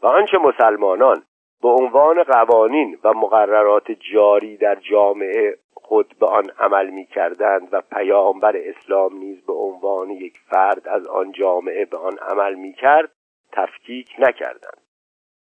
و 0.01 0.07
آنچه 0.07 0.37
مسلمانان 0.37 1.23
به 1.61 1.69
عنوان 1.69 2.23
قوانین 2.23 2.97
و 3.03 3.13
مقررات 3.13 3.91
جاری 3.91 4.57
در 4.57 4.75
جامعه 4.75 5.57
خود 5.73 6.15
به 6.19 6.25
آن 6.25 6.51
عمل 6.59 6.89
می 6.89 7.05
کردند 7.05 7.67
و 7.71 7.81
پیامبر 7.81 8.57
اسلام 8.57 9.17
نیز 9.17 9.45
به 9.45 9.53
عنوان 9.53 10.09
یک 10.09 10.33
فرد 10.49 10.87
از 10.87 11.07
آن 11.07 11.31
جامعه 11.31 11.85
به 11.85 11.97
آن 11.97 12.17
عمل 12.17 12.55
می 12.55 12.73
کرد 12.73 13.11
تفکیک 13.51 14.15
نکردند. 14.19 14.81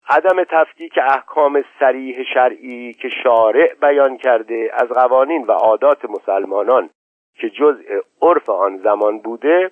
عدم 0.09 0.45
تفکیک 0.45 0.99
احکام 1.03 1.65
سریح 1.81 2.25
شرعی 2.35 2.93
که 2.93 3.09
شارع 3.25 3.75
بیان 3.75 4.17
کرده 4.17 4.71
از 4.73 4.89
قوانین 4.89 5.47
و 5.47 5.53
عادات 5.53 6.05
مسلمانان 6.05 6.91
که 7.35 7.51
جزء 7.51 8.01
عرف 8.23 8.51
آن 8.51 8.79
زمان 8.79 9.19
بوده 9.19 9.71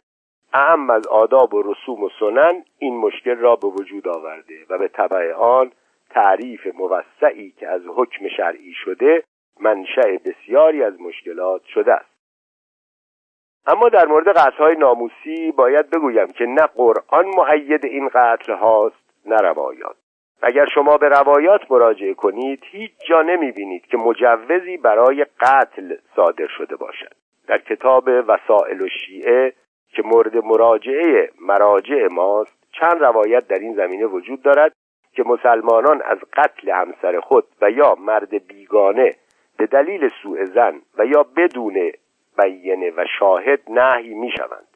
اهم 0.53 0.91
از 0.91 1.07
آداب 1.07 1.55
و 1.55 1.63
رسوم 1.63 2.03
و 2.03 2.09
سنن 2.21 2.65
این 2.79 2.97
مشکل 2.97 3.37
را 3.37 3.57
به 3.57 3.69
وجود 3.69 4.09
آورده 4.09 4.67
و 4.71 4.79
به 4.79 4.89
طبع 4.89 5.33
آن 5.33 5.73
تعریف 6.11 6.67
موسعی 6.67 7.51
که 7.51 7.69
از 7.69 7.83
حکم 7.97 8.29
شرعی 8.37 8.73
شده 8.75 9.25
منشأ 9.61 10.17
بسیاری 10.25 10.83
از 10.83 11.01
مشکلات 11.01 11.65
شده 11.65 11.95
است. 11.95 12.11
اما 13.67 13.89
در 13.89 14.07
مورد 14.07 14.29
قتلهای 14.29 14.77
ناموسی 14.77 15.53
باید 15.53 15.91
بگویم 15.91 16.27
که 16.27 16.47
نه 16.47 16.67
قرآن 16.67 17.27
معید 17.37 17.85
این 17.85 18.09
قتل 18.09 18.53
هاست 18.53 19.27
نه 19.27 19.37
روایات. 19.37 19.97
اگر 20.43 20.67
شما 20.75 20.97
به 20.97 21.09
روایات 21.09 21.71
مراجعه 21.71 22.15
کنید 22.15 22.63
هیچ 22.65 22.93
جا 23.09 23.23
نمی 23.23 23.53
بینید 23.53 23.87
که 23.87 23.97
مجوزی 23.97 24.77
برای 24.77 25.27
قتل 25.41 25.97
صادر 26.17 26.47
شده 26.47 26.77
باشد. 26.77 27.15
در 27.47 27.59
کتاب 27.59 28.09
وسائل 28.27 28.81
و 28.81 28.89
شیعه 28.89 29.53
که 29.89 30.03
مورد 30.03 30.37
مراجعه 30.37 31.31
مراجع 31.41 32.07
ماست 32.11 32.51
چند 32.81 33.01
روایت 33.01 33.47
در 33.49 33.59
این 33.59 33.75
زمینه 33.75 34.07
وجود 34.07 34.43
دارد 34.43 34.73
که 35.13 35.23
مسلمانان 35.27 36.03
از 36.03 36.19
قتل 36.33 36.71
همسر 36.71 37.21
خود 37.21 37.45
و 37.63 37.71
یا 37.71 37.95
مرد 37.95 38.47
بیگانه 38.47 39.17
به 39.57 39.67
دلیل 39.67 40.11
سوء 40.23 40.45
زن 40.45 40.83
و 40.99 41.07
یا 41.07 41.23
بدون 41.37 41.93
بیینه 42.39 42.91
و 42.97 43.05
شاهد 43.19 43.61
نهی 43.69 44.15
می 44.15 44.31
شوند 44.31 44.67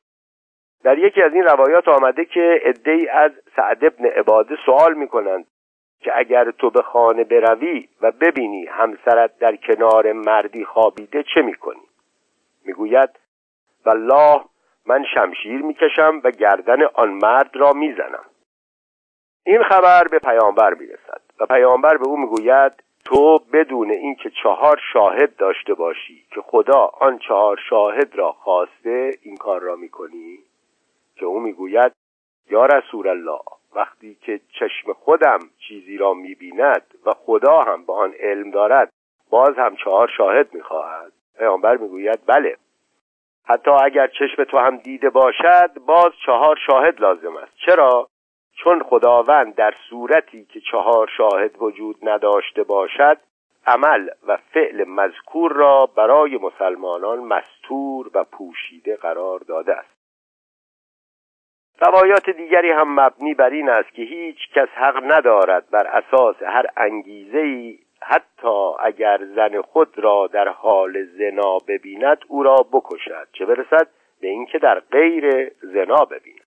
در 0.84 0.98
یکی 0.98 1.22
از 1.22 1.32
این 1.32 1.42
روایات 1.42 1.88
آمده 1.88 2.24
که 2.24 2.60
عدهای 2.64 3.08
از 3.08 3.32
سعد 3.56 3.84
ابن 3.84 4.06
عباده 4.06 4.56
سوال 4.66 4.94
می 4.94 5.08
کنند 5.08 5.46
که 6.00 6.18
اگر 6.18 6.50
تو 6.50 6.70
به 6.70 6.82
خانه 6.82 7.24
بروی 7.24 7.88
و 8.00 8.12
ببینی 8.12 8.66
همسرت 8.66 9.38
در 9.38 9.56
کنار 9.56 10.12
مردی 10.12 10.64
خوابیده 10.64 11.22
چه 11.22 11.42
می 11.42 11.54
کنی؟ 11.54 11.88
می‌گوید 12.64 13.10
والله 13.86 14.40
من 14.86 15.04
شمشیر 15.14 15.62
می‌کشم 15.62 16.20
و 16.24 16.30
گردن 16.30 16.82
آن 16.82 17.10
مرد 17.10 17.50
را 17.56 17.72
می‌زنم 17.72 18.24
این 19.46 19.62
خبر 19.62 20.08
به 20.08 20.18
پیامبر 20.18 20.74
می‌رسد 20.74 21.20
و 21.40 21.46
پیامبر 21.46 21.96
به 21.96 22.06
او 22.06 22.16
می‌گوید 22.16 22.72
تو 23.04 23.38
بدون 23.52 23.90
اینکه 23.90 24.30
چهار 24.42 24.80
شاهد 24.92 25.36
داشته 25.36 25.74
باشی 25.74 26.24
که 26.34 26.40
خدا 26.40 26.90
آن 27.00 27.18
چهار 27.18 27.60
شاهد 27.70 28.16
را 28.16 28.32
خواسته 28.32 29.10
این 29.22 29.36
کار 29.36 29.60
را 29.60 29.76
می‌کنی؟ 29.76 30.38
که 31.16 31.26
او 31.26 31.40
می‌گوید 31.40 31.92
یا 32.50 32.66
رسول 32.66 33.08
الله 33.08 33.40
وقتی 33.74 34.14
که 34.14 34.40
چشم 34.60 34.92
خودم 34.92 35.38
چیزی 35.68 35.96
را 35.96 36.14
می‌بیند 36.14 36.94
و 37.06 37.14
خدا 37.14 37.60
هم 37.60 37.84
به 37.86 37.92
آن 37.92 38.14
علم 38.20 38.50
دارد 38.50 38.92
باز 39.30 39.54
هم 39.56 39.76
چهار 39.76 40.08
شاهد 40.16 40.54
می‌خواهد. 40.54 41.12
پیامبر 41.38 41.76
می‌گوید 41.76 42.18
بله. 42.26 42.56
حتی 43.44 43.70
اگر 43.70 44.06
چشم 44.06 44.44
تو 44.44 44.58
هم 44.58 44.76
دیده 44.76 45.10
باشد 45.10 45.70
باز 45.86 46.12
چهار 46.26 46.56
شاهد 46.66 47.00
لازم 47.00 47.36
است. 47.36 47.52
چرا؟ 47.66 48.08
چون 48.54 48.82
خداوند 48.82 49.54
در 49.54 49.74
صورتی 49.90 50.44
که 50.44 50.60
چهار 50.60 51.10
شاهد 51.16 51.62
وجود 51.62 51.96
نداشته 52.02 52.62
باشد 52.62 53.18
عمل 53.66 54.08
و 54.26 54.36
فعل 54.36 54.84
مذکور 54.88 55.52
را 55.52 55.86
برای 55.96 56.38
مسلمانان 56.38 57.18
مستور 57.18 58.10
و 58.14 58.24
پوشیده 58.24 58.96
قرار 58.96 59.38
داده 59.38 59.74
است. 59.76 59.94
روایات 61.80 62.30
دیگری 62.30 62.70
هم 62.70 63.00
مبنی 63.00 63.34
بر 63.34 63.50
این 63.50 63.68
است 63.68 63.94
که 63.94 64.02
هیچ 64.02 64.38
کس 64.54 64.68
حق 64.68 65.12
ندارد 65.12 65.70
بر 65.70 65.86
اساس 65.86 66.36
هر 66.42 66.66
انگیزه 66.76 67.38
ای 67.38 67.78
حتی 68.02 68.72
اگر 68.80 69.24
زن 69.36 69.60
خود 69.60 69.98
را 69.98 70.26
در 70.26 70.48
حال 70.48 71.04
زنا 71.04 71.58
ببیند 71.68 72.18
او 72.28 72.42
را 72.42 72.66
بکشد 72.72 73.28
چه 73.32 73.46
برسد 73.46 73.88
به 74.20 74.28
اینکه 74.28 74.58
در 74.58 74.80
غیر 74.80 75.52
زنا 75.62 76.04
ببیند. 76.04 76.43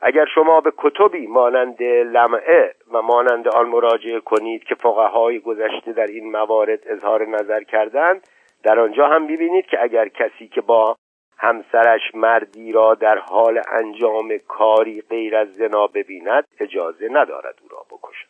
اگر 0.00 0.26
شما 0.34 0.60
به 0.60 0.72
کتبی 0.76 1.26
مانند 1.26 1.82
لمعه 1.82 2.74
و 2.92 3.02
مانند 3.02 3.48
آن 3.48 3.68
مراجعه 3.68 4.20
کنید 4.20 4.64
که 4.64 4.74
فقهای 4.74 5.40
گذشته 5.40 5.92
در 5.92 6.06
این 6.06 6.30
موارد 6.30 6.88
اظهار 6.88 7.26
نظر 7.26 7.62
کردند 7.62 8.28
در 8.62 8.78
آنجا 8.78 9.06
هم 9.06 9.26
ببینید 9.26 9.66
که 9.66 9.82
اگر 9.82 10.08
کسی 10.08 10.48
که 10.48 10.60
با 10.60 10.96
همسرش 11.38 12.14
مردی 12.14 12.72
را 12.72 12.94
در 12.94 13.18
حال 13.18 13.62
انجام 13.68 14.38
کاری 14.38 15.00
غیر 15.00 15.36
از 15.36 15.54
زنا 15.54 15.86
ببیند 15.86 16.44
اجازه 16.60 17.08
ندارد 17.08 17.58
او 17.62 17.68
را 17.68 17.86
بکشد. 17.90 18.28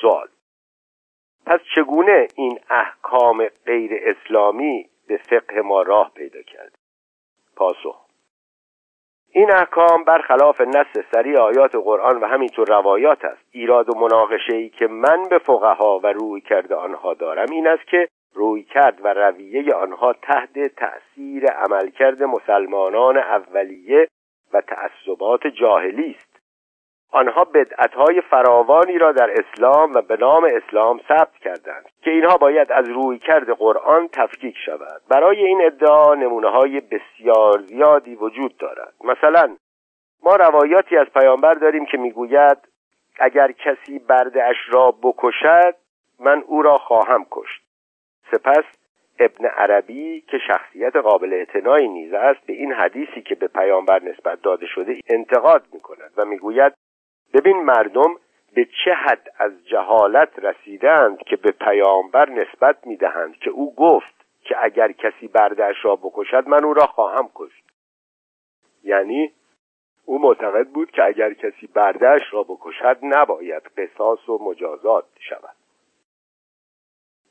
سوال 0.00 0.28
پس 1.46 1.60
چگونه 1.74 2.28
این 2.34 2.58
احکام 2.70 3.48
غیر 3.66 3.92
اسلامی 4.02 4.88
به 5.08 5.16
فقه 5.16 5.60
ما 5.60 5.82
راه 5.82 6.12
پیدا 6.14 6.42
کرد؟ 6.42 6.78
پاسخ 7.56 8.07
این 9.32 9.52
احکام 9.52 10.04
برخلاف 10.04 10.60
نص 10.60 11.04
سریع 11.12 11.40
آیات 11.40 11.74
قرآن 11.74 12.20
و 12.20 12.26
همینطور 12.26 12.66
روایات 12.68 13.24
است. 13.24 13.42
ایراد 13.50 13.88
و 13.88 13.98
مناقشه 13.98 14.54
ای 14.54 14.68
که 14.68 14.86
من 14.86 15.22
به 15.30 15.38
فقها 15.38 15.98
و 15.98 16.06
روی 16.06 16.40
کرده 16.40 16.74
آنها 16.74 17.14
دارم 17.14 17.46
این 17.50 17.66
است 17.68 17.86
که 17.86 18.08
روی 18.34 18.62
کرد 18.62 19.04
و 19.04 19.14
رویه 19.14 19.74
آنها 19.74 20.12
تحت 20.12 20.58
تأثیر 20.76 21.46
عملکرد 21.46 22.22
مسلمانان 22.22 23.16
اولیه 23.16 24.08
و 24.52 24.60
تعصبات 24.60 25.46
جاهلی 25.46 26.16
است. 26.18 26.37
آنها 27.12 27.44
بدعتهای 27.44 28.20
فراوانی 28.20 28.98
را 28.98 29.12
در 29.12 29.30
اسلام 29.30 29.94
و 29.94 30.02
به 30.02 30.16
نام 30.16 30.44
اسلام 30.44 31.00
ثبت 31.08 31.34
کردند 31.34 31.84
که 32.02 32.10
اینها 32.10 32.36
باید 32.36 32.72
از 32.72 32.88
روی 32.88 33.18
کرد 33.18 33.50
قرآن 33.50 34.08
تفکیک 34.08 34.56
شود. 34.66 35.02
برای 35.08 35.44
این 35.46 35.66
ادعا 35.66 36.14
نمونه 36.14 36.48
های 36.48 36.80
بسیار 36.80 37.60
زیادی 37.60 38.14
وجود 38.14 38.56
دارد. 38.56 38.94
مثلا 39.04 39.56
ما 40.22 40.36
روایاتی 40.36 40.96
از 40.96 41.06
پیامبر 41.06 41.54
داریم 41.54 41.86
که 41.86 41.96
می‌گوید 41.96 42.58
اگر 43.18 43.52
کسی 43.52 43.98
برده 43.98 44.52
را 44.68 44.94
بکشد 45.02 45.74
من 46.20 46.42
او 46.46 46.62
را 46.62 46.78
خواهم 46.78 47.26
کشت. 47.30 47.62
سپس 48.30 48.64
ابن 49.20 49.46
عربی 49.46 50.20
که 50.20 50.38
شخصیت 50.38 50.96
قابل 50.96 51.32
اعتنایی 51.32 51.88
نیز 51.88 52.12
است 52.12 52.46
به 52.46 52.52
این 52.52 52.72
حدیثی 52.72 53.22
که 53.22 53.34
به 53.34 53.48
پیامبر 53.48 54.02
نسبت 54.02 54.42
داده 54.42 54.66
شده 54.66 55.00
انتقاد 55.10 55.64
می 55.72 55.80
کند 55.80 56.12
و 56.16 56.24
می‌گوید 56.24 56.72
ببین 57.34 57.56
مردم 57.56 58.14
به 58.54 58.64
چه 58.84 58.94
حد 58.94 59.28
از 59.38 59.52
جهالت 59.66 60.38
رسیدند 60.38 61.18
که 61.18 61.36
به 61.36 61.50
پیامبر 61.50 62.30
نسبت 62.30 62.86
می‌دهند 62.86 63.36
که 63.36 63.50
او 63.50 63.74
گفت 63.74 64.24
که 64.40 64.64
اگر 64.64 64.92
کسی 64.92 65.28
بردش 65.28 65.76
را 65.82 65.96
بکشد 65.96 66.48
من 66.48 66.64
او 66.64 66.74
را 66.74 66.86
خواهم 66.86 67.30
کشت. 67.34 67.64
یعنی 68.84 69.32
او 70.04 70.18
معتقد 70.18 70.68
بود 70.68 70.90
که 70.90 71.04
اگر 71.04 71.32
کسی 71.34 71.66
بردش 71.66 72.22
را 72.32 72.42
بکشد 72.42 72.98
نباید 73.02 73.62
قصاص 73.62 74.28
و 74.28 74.38
مجازات 74.44 75.04
شود. 75.20 75.56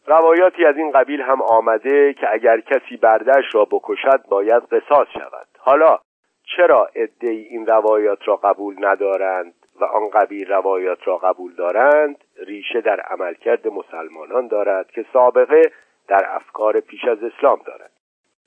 روایاتی 0.05 0.65
از 0.65 0.77
این 0.77 0.91
قبیل 0.91 1.21
هم 1.21 1.41
آمده 1.41 2.13
که 2.13 2.33
اگر 2.33 2.59
کسی 2.59 2.97
بردش 2.97 3.45
را 3.55 3.65
بکشد 3.65 4.25
باید 4.29 4.63
قصاص 4.63 5.07
شود. 5.13 5.47
حالا 5.59 5.99
چرا 6.55 6.89
عدهای 6.95 7.41
این 7.41 7.65
روایات 7.65 8.27
را 8.27 8.35
قبول 8.35 8.85
ندارند؟ 8.85 9.53
و 9.79 9.83
آن 9.83 10.09
قبیل 10.09 10.47
روایات 10.47 11.07
را 11.07 11.17
قبول 11.17 11.55
دارند 11.55 12.23
ریشه 12.37 12.81
در 12.81 12.99
عملکرد 12.99 13.67
مسلمانان 13.67 14.47
دارد 14.47 14.91
که 14.91 15.05
سابقه 15.13 15.61
در 16.07 16.35
افکار 16.35 16.79
پیش 16.79 17.05
از 17.05 17.23
اسلام 17.23 17.59
دارد. 17.65 17.91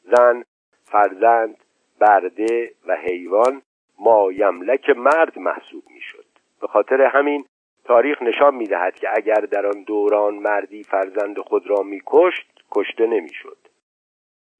زن 0.03 0.45
فرزند 0.85 1.57
برده 2.01 2.71
و 2.87 2.97
حیوان 2.97 3.63
ما 3.99 4.33
یملک 4.33 4.91
مرد 4.91 5.39
محسوب 5.39 5.83
می‌شد. 5.95 6.25
به 6.61 6.67
خاطر 6.67 7.03
همین 7.03 7.45
تاریخ 7.85 8.23
نشان 8.23 8.55
می‌دهد 8.55 8.95
که 8.95 9.09
اگر 9.15 9.41
در 9.51 9.67
آن 9.67 9.83
دوران 9.83 10.35
مردی 10.35 10.83
فرزند 10.83 11.39
خود 11.39 11.67
را 11.67 11.83
میکشت 11.83 12.65
کشته 12.73 13.07
نمی‌شد. 13.07 13.57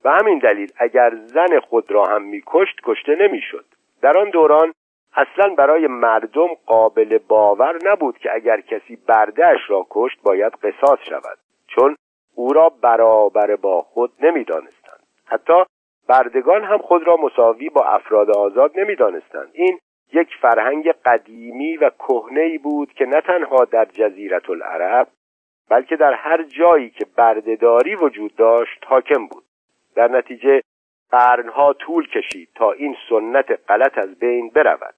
و 0.05 0.11
همین 0.11 0.39
دلیل 0.39 0.73
اگر 0.77 1.15
زن 1.15 1.61
خود 1.61 1.91
را 1.91 2.05
هم 2.05 2.23
میکشت 2.23 2.81
کشته 2.85 3.15
نمی‌شد. 3.15 3.65
در 4.03 4.17
آن 4.17 4.31
دوران 4.31 4.73
اصلا 5.17 5.55
برای 5.55 5.87
مردم 5.87 6.49
قابل 6.67 7.19
باور 7.29 7.79
نبود 7.85 8.19
که 8.19 8.35
اگر 8.35 8.61
کسی 8.61 8.97
بردهش 8.97 9.61
را 9.69 9.87
کشت 9.91 10.23
باید 10.23 10.53
قصاص 10.53 10.99
شود 11.09 11.39
چون 11.67 11.97
او 12.35 12.53
را 12.53 12.69
برابر 12.69 13.57
با 13.57 13.83
خود 13.83 14.13
نمی‌دانستند. 14.21 15.07
حتی 15.27 15.65
بردگان 16.09 16.65
هم 16.65 16.79
خود 16.79 17.07
را 17.07 17.17
مساوی 17.17 17.69
با 17.69 17.85
افراد 17.85 18.31
آزاد 18.31 18.79
نمی‌دانستند. 18.81 19.51
این 19.53 19.79
یک 20.13 20.29
فرهنگ 20.43 20.93
قدیمی 21.05 21.77
و 21.77 21.91
کهنه 21.91 22.59
بود 22.59 22.93
که 22.93 23.07
نه 23.07 23.21
تنها 23.21 23.65
در 23.65 23.85
جزیرت 23.85 24.51
العرب 24.51 25.09
بلکه 25.71 25.97
در 25.97 26.15
هر 26.15 26.43
جایی 26.43 26.91
که 26.91 27.07
بردهداری 27.17 27.95
وجود 27.95 28.37
داشت 28.37 28.85
حاکم 28.87 29.27
بود. 29.27 29.45
در 29.95 30.09
نتیجه 30.09 30.61
قرنها 31.11 31.73
طول 31.73 32.09
کشید 32.09 32.49
تا 32.55 32.73
این 32.73 32.97
سنت 33.09 33.59
غلط 33.69 33.99
از 33.99 34.19
بین 34.19 34.51
برود. 34.51 34.95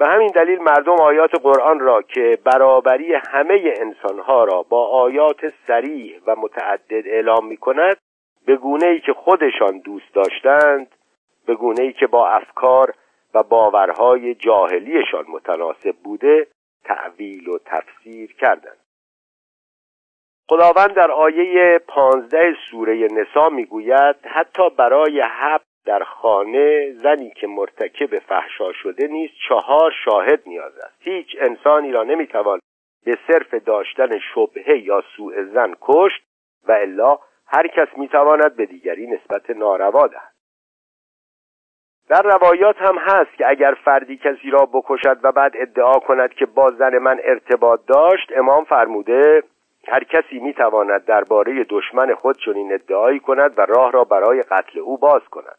و 0.00 0.06
همین 0.06 0.28
دلیل 0.28 0.58
مردم 0.58 0.96
آیات 1.00 1.30
قرآن 1.42 1.80
را 1.80 2.02
که 2.02 2.38
برابری 2.44 3.14
همه 3.14 3.74
انسانها 3.76 4.44
را 4.44 4.62
با 4.62 4.86
آیات 4.86 5.54
سریح 5.66 6.20
و 6.26 6.36
متعدد 6.38 7.06
اعلام 7.06 7.46
می 7.46 7.56
کند 7.56 7.96
به 8.46 8.56
گونه 8.56 8.86
ای 8.86 9.00
که 9.00 9.12
خودشان 9.12 9.78
دوست 9.78 10.14
داشتند 10.14 10.94
به 11.46 11.54
گونه 11.54 11.82
ای 11.82 11.92
که 11.92 12.06
با 12.06 12.28
افکار 12.28 12.94
و 13.34 13.42
باورهای 13.42 14.34
جاهلیشان 14.34 15.24
متناسب 15.28 15.96
بوده 16.04 16.46
تعویل 16.84 17.48
و 17.48 17.58
تفسیر 17.64 18.32
کردند. 18.32 18.78
خداوند 20.50 20.94
در 20.94 21.10
آیه 21.10 21.80
پانزده 21.88 22.54
سوره 22.70 23.08
نسا 23.12 23.48
می‌گوید 23.48 24.16
حتی 24.26 24.70
برای 24.70 25.20
حب 25.20 25.60
در 25.84 26.04
خانه 26.04 26.92
زنی 27.02 27.30
که 27.30 27.46
مرتکب 27.46 28.18
فحشا 28.18 28.72
شده 28.72 29.06
نیست 29.06 29.34
چهار 29.48 29.92
شاهد 30.04 30.42
نیاز 30.46 30.78
است. 30.78 30.96
هیچ 31.00 31.36
انسانی 31.40 31.92
را 31.92 32.02
نمی‌توان 32.02 32.60
به 33.04 33.18
صرف 33.26 33.54
داشتن 33.54 34.18
شبهه 34.34 34.78
یا 34.78 35.02
سوء 35.16 35.44
زن 35.44 35.74
کشت 35.80 36.22
و 36.68 36.72
الا 36.72 37.18
هر 37.46 37.66
کس 37.66 37.88
می‌تواند 37.96 38.56
به 38.56 38.66
دیگری 38.66 39.06
نسبت 39.06 39.50
ناروا 39.50 40.06
دهد. 40.06 40.32
در 42.08 42.22
روایات 42.22 42.76
هم 42.78 42.98
هست 42.98 43.36
که 43.38 43.50
اگر 43.50 43.76
فردی 43.84 44.16
کسی 44.16 44.50
را 44.50 44.66
بکشد 44.72 45.18
و 45.22 45.32
بعد 45.32 45.52
ادعا 45.54 45.92
کند 45.92 46.34
که 46.34 46.46
با 46.46 46.70
زن 46.70 46.98
من 46.98 47.20
ارتباط 47.24 47.80
داشت 47.86 48.32
امام 48.36 48.64
فرموده 48.64 49.42
هر 49.88 50.04
کسی 50.04 50.38
می‌تواند 50.38 51.04
درباره 51.04 51.66
دشمن 51.68 52.14
خود 52.14 52.36
چنین 52.44 52.72
ادعایی 52.72 53.20
کند 53.20 53.58
و 53.58 53.60
راه 53.60 53.92
را 53.92 54.04
برای 54.04 54.42
قتل 54.42 54.78
او 54.78 54.98
باز 54.98 55.22
کند. 55.30 55.58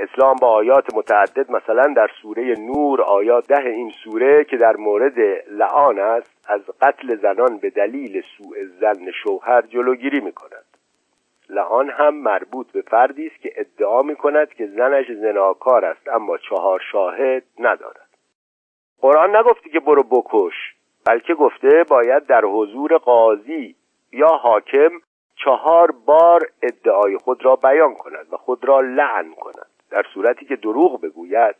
اسلام 0.00 0.36
با 0.40 0.48
آیات 0.48 0.94
متعدد 0.94 1.50
مثلا 1.50 1.94
در 1.96 2.10
سوره 2.22 2.54
نور 2.58 3.02
آیات 3.02 3.46
ده 3.46 3.68
این 3.68 3.92
سوره 4.04 4.44
که 4.44 4.56
در 4.56 4.76
مورد 4.76 5.18
لعان 5.50 5.98
است 5.98 6.44
از 6.48 6.60
قتل 6.82 7.16
زنان 7.16 7.58
به 7.58 7.70
دلیل 7.70 8.22
سوء 8.36 8.56
زن 8.80 9.10
شوهر 9.22 9.62
جلوگیری 9.62 10.20
می 10.20 10.32
کند 10.32 10.64
لعان 11.50 11.90
هم 11.90 12.14
مربوط 12.14 12.72
به 12.72 12.82
فردی 12.82 13.26
است 13.26 13.40
که 13.42 13.52
ادعا 13.56 14.02
می 14.02 14.16
کند 14.16 14.54
که 14.54 14.66
زنش 14.66 15.06
زناکار 15.12 15.84
است 15.84 16.08
اما 16.08 16.38
چهار 16.38 16.80
شاهد 16.92 17.42
ندارد. 17.58 18.08
قرآن 19.00 19.36
نگفتی 19.36 19.70
که 19.70 19.80
برو 19.80 20.02
بکش 20.02 20.54
بلکه 21.06 21.34
گفته 21.34 21.84
باید 21.88 22.26
در 22.26 22.44
حضور 22.44 22.98
قاضی 22.98 23.76
یا 24.12 24.28
حاکم 24.28 24.90
چهار 25.44 25.90
بار 25.90 26.40
ادعای 26.62 27.18
خود 27.18 27.44
را 27.44 27.56
بیان 27.56 27.94
کند 27.94 28.26
و 28.32 28.36
خود 28.36 28.64
را 28.64 28.80
لعن 28.80 29.34
کند. 29.34 29.69
در 29.90 30.02
صورتی 30.14 30.46
که 30.46 30.56
دروغ 30.56 31.00
بگوید 31.00 31.56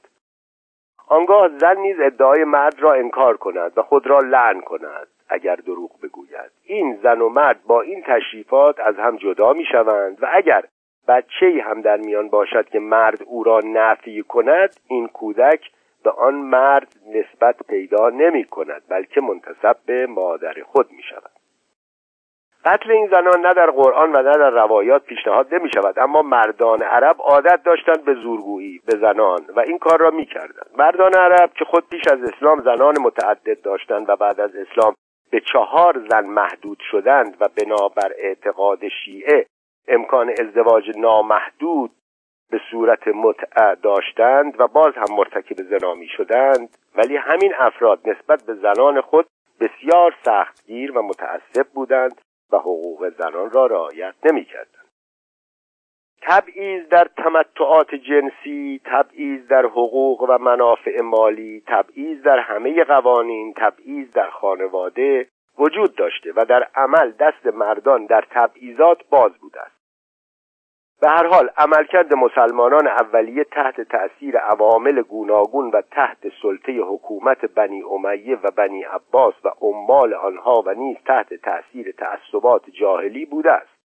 آنگاه 1.09 1.49
زن 1.59 1.77
نیز 1.77 2.01
ادعای 2.01 2.45
مرد 2.45 2.81
را 2.81 2.93
انکار 2.93 3.37
کند 3.37 3.73
و 3.79 3.83
خود 3.83 4.07
را 4.07 4.19
لعن 4.19 4.61
کند 4.61 5.09
اگر 5.29 5.57
دروغ 5.57 6.01
بگوید. 6.03 6.51
این 6.65 6.99
زن 7.03 7.21
و 7.21 7.29
مرد 7.29 7.65
با 7.67 7.81
این 7.81 8.03
تشریفات 8.03 8.81
از 8.81 8.97
هم 8.97 9.17
جدا 9.17 9.53
می 9.53 9.65
شوند 9.65 10.23
و 10.23 10.27
اگر 10.33 10.65
بچه 11.09 11.63
هم 11.65 11.81
در 11.81 11.97
میان 11.97 12.29
باشد 12.29 12.69
که 12.69 12.79
مرد 12.79 13.23
او 13.27 13.45
را 13.45 13.61
نفی 13.65 14.23
کند 14.23 14.81
این 14.89 15.09
کودک 15.09 15.71
به 16.05 16.11
آن 16.11 16.35
مرد 16.35 16.97
نسبت 17.07 17.57
پیدا 17.69 18.09
نمی 18.09 18.45
کند 18.45 18.83
بلکه 18.89 19.21
منتصب 19.21 19.77
به 19.87 20.07
مادر 20.07 20.55
خود 20.63 20.93
می 20.93 21.03
شود. 21.03 21.40
قتل 22.65 22.91
این 22.91 23.09
زنان 23.09 23.47
نه 23.47 23.55
در 23.55 23.71
قرآن 23.71 24.13
و 24.13 24.23
نه 24.23 24.33
در 24.33 24.51
روایات 24.51 25.05
پیشنهاد 25.05 25.55
نمی 25.55 25.71
شود 25.75 25.99
اما 25.99 26.23
مردان 26.23 26.83
عرب 26.83 27.17
عادت 27.19 27.63
داشتند 27.65 28.05
به 28.05 28.15
زورگویی 28.15 28.81
به 28.87 28.99
زنان 28.99 29.41
و 29.57 29.61
این 29.61 29.79
کار 29.79 30.01
را 30.01 30.11
می 30.11 30.27
کردند 30.27 30.71
مردان 30.79 31.15
عرب 31.15 31.53
که 31.53 31.65
خود 31.65 31.89
پیش 31.89 32.03
از 32.07 32.23
اسلام 32.23 32.61
زنان 32.61 32.99
متعدد 33.01 33.63
داشتند 33.63 34.09
و 34.09 34.17
بعد 34.17 34.41
از 34.41 34.51
اسلام 34.57 34.95
به 35.31 35.41
چهار 35.53 36.03
زن 36.11 36.27
محدود 36.27 36.79
شدند 36.91 37.37
و 37.41 37.49
بنابر 37.57 38.13
اعتقاد 38.19 38.89
شیعه 39.05 39.47
امکان 39.89 40.31
ازدواج 40.41 40.99
نامحدود 40.99 41.91
به 42.51 42.61
صورت 42.71 43.09
متع 43.09 43.75
داشتند 43.75 44.61
و 44.61 44.67
باز 44.69 44.95
هم 44.97 45.17
مرتکب 45.17 45.57
زنا 45.63 45.95
می 45.95 46.09
شدند. 46.09 46.77
ولی 46.95 47.17
همین 47.17 47.55
افراد 47.59 48.01
نسبت 48.09 48.43
به 48.47 48.55
زنان 48.55 49.01
خود 49.01 49.27
بسیار 49.61 50.15
سختگیر 50.25 50.99
و 50.99 51.03
متعصب 51.03 51.67
بودند. 51.75 52.21
و 52.53 52.57
حقوق 52.57 53.09
زنان 53.19 53.51
را 53.51 53.67
رعایت 53.67 54.15
نمی‌کردند. 54.25 54.81
تبعیض 56.23 56.89
در 56.89 57.09
تمتعات 57.17 57.95
جنسی 57.95 58.81
تبعیض 58.85 59.47
در 59.49 59.67
حقوق 59.67 60.23
و 60.23 60.39
منافع 60.39 61.01
مالی 61.01 61.63
تبعیض 61.67 62.23
در 62.23 62.39
همه 62.39 62.85
قوانین 62.85 63.55
تبعیض 63.57 64.13
در 64.13 64.31
خانواده 64.31 65.29
وجود 65.59 65.97
داشته 65.97 66.33
و 66.37 66.45
در 66.45 66.69
عمل 66.75 67.11
دست 67.11 67.47
مردان 67.47 68.07
در 68.07 68.25
تبعیضات 68.31 69.09
باز 69.11 69.33
بوده 69.33 69.61
است. 69.61 69.80
به 71.01 71.09
هر 71.09 71.27
حال 71.27 71.51
عملکرد 71.57 72.15
مسلمانان 72.15 72.89
اولیه 72.89 73.45
تحت 73.45 73.81
تأثیر 73.81 74.39
عوامل 74.39 75.03
گوناگون 75.03 75.71
و 75.71 75.83
تحت 75.91 76.19
سلطه 76.43 76.73
حکومت 76.73 77.45
بنی 77.45 77.83
امیه 77.83 78.39
و 78.43 78.51
بنی 78.57 78.83
عباس 78.83 79.35
و 79.45 79.49
عمال 79.61 80.15
آنها 80.15 80.63
و 80.67 80.75
نیز 80.75 80.97
تحت 81.07 81.35
تأثیر 81.35 81.93
تعصبات 81.93 82.71
جاهلی 82.71 83.25
بوده 83.25 83.53
است. 83.53 83.81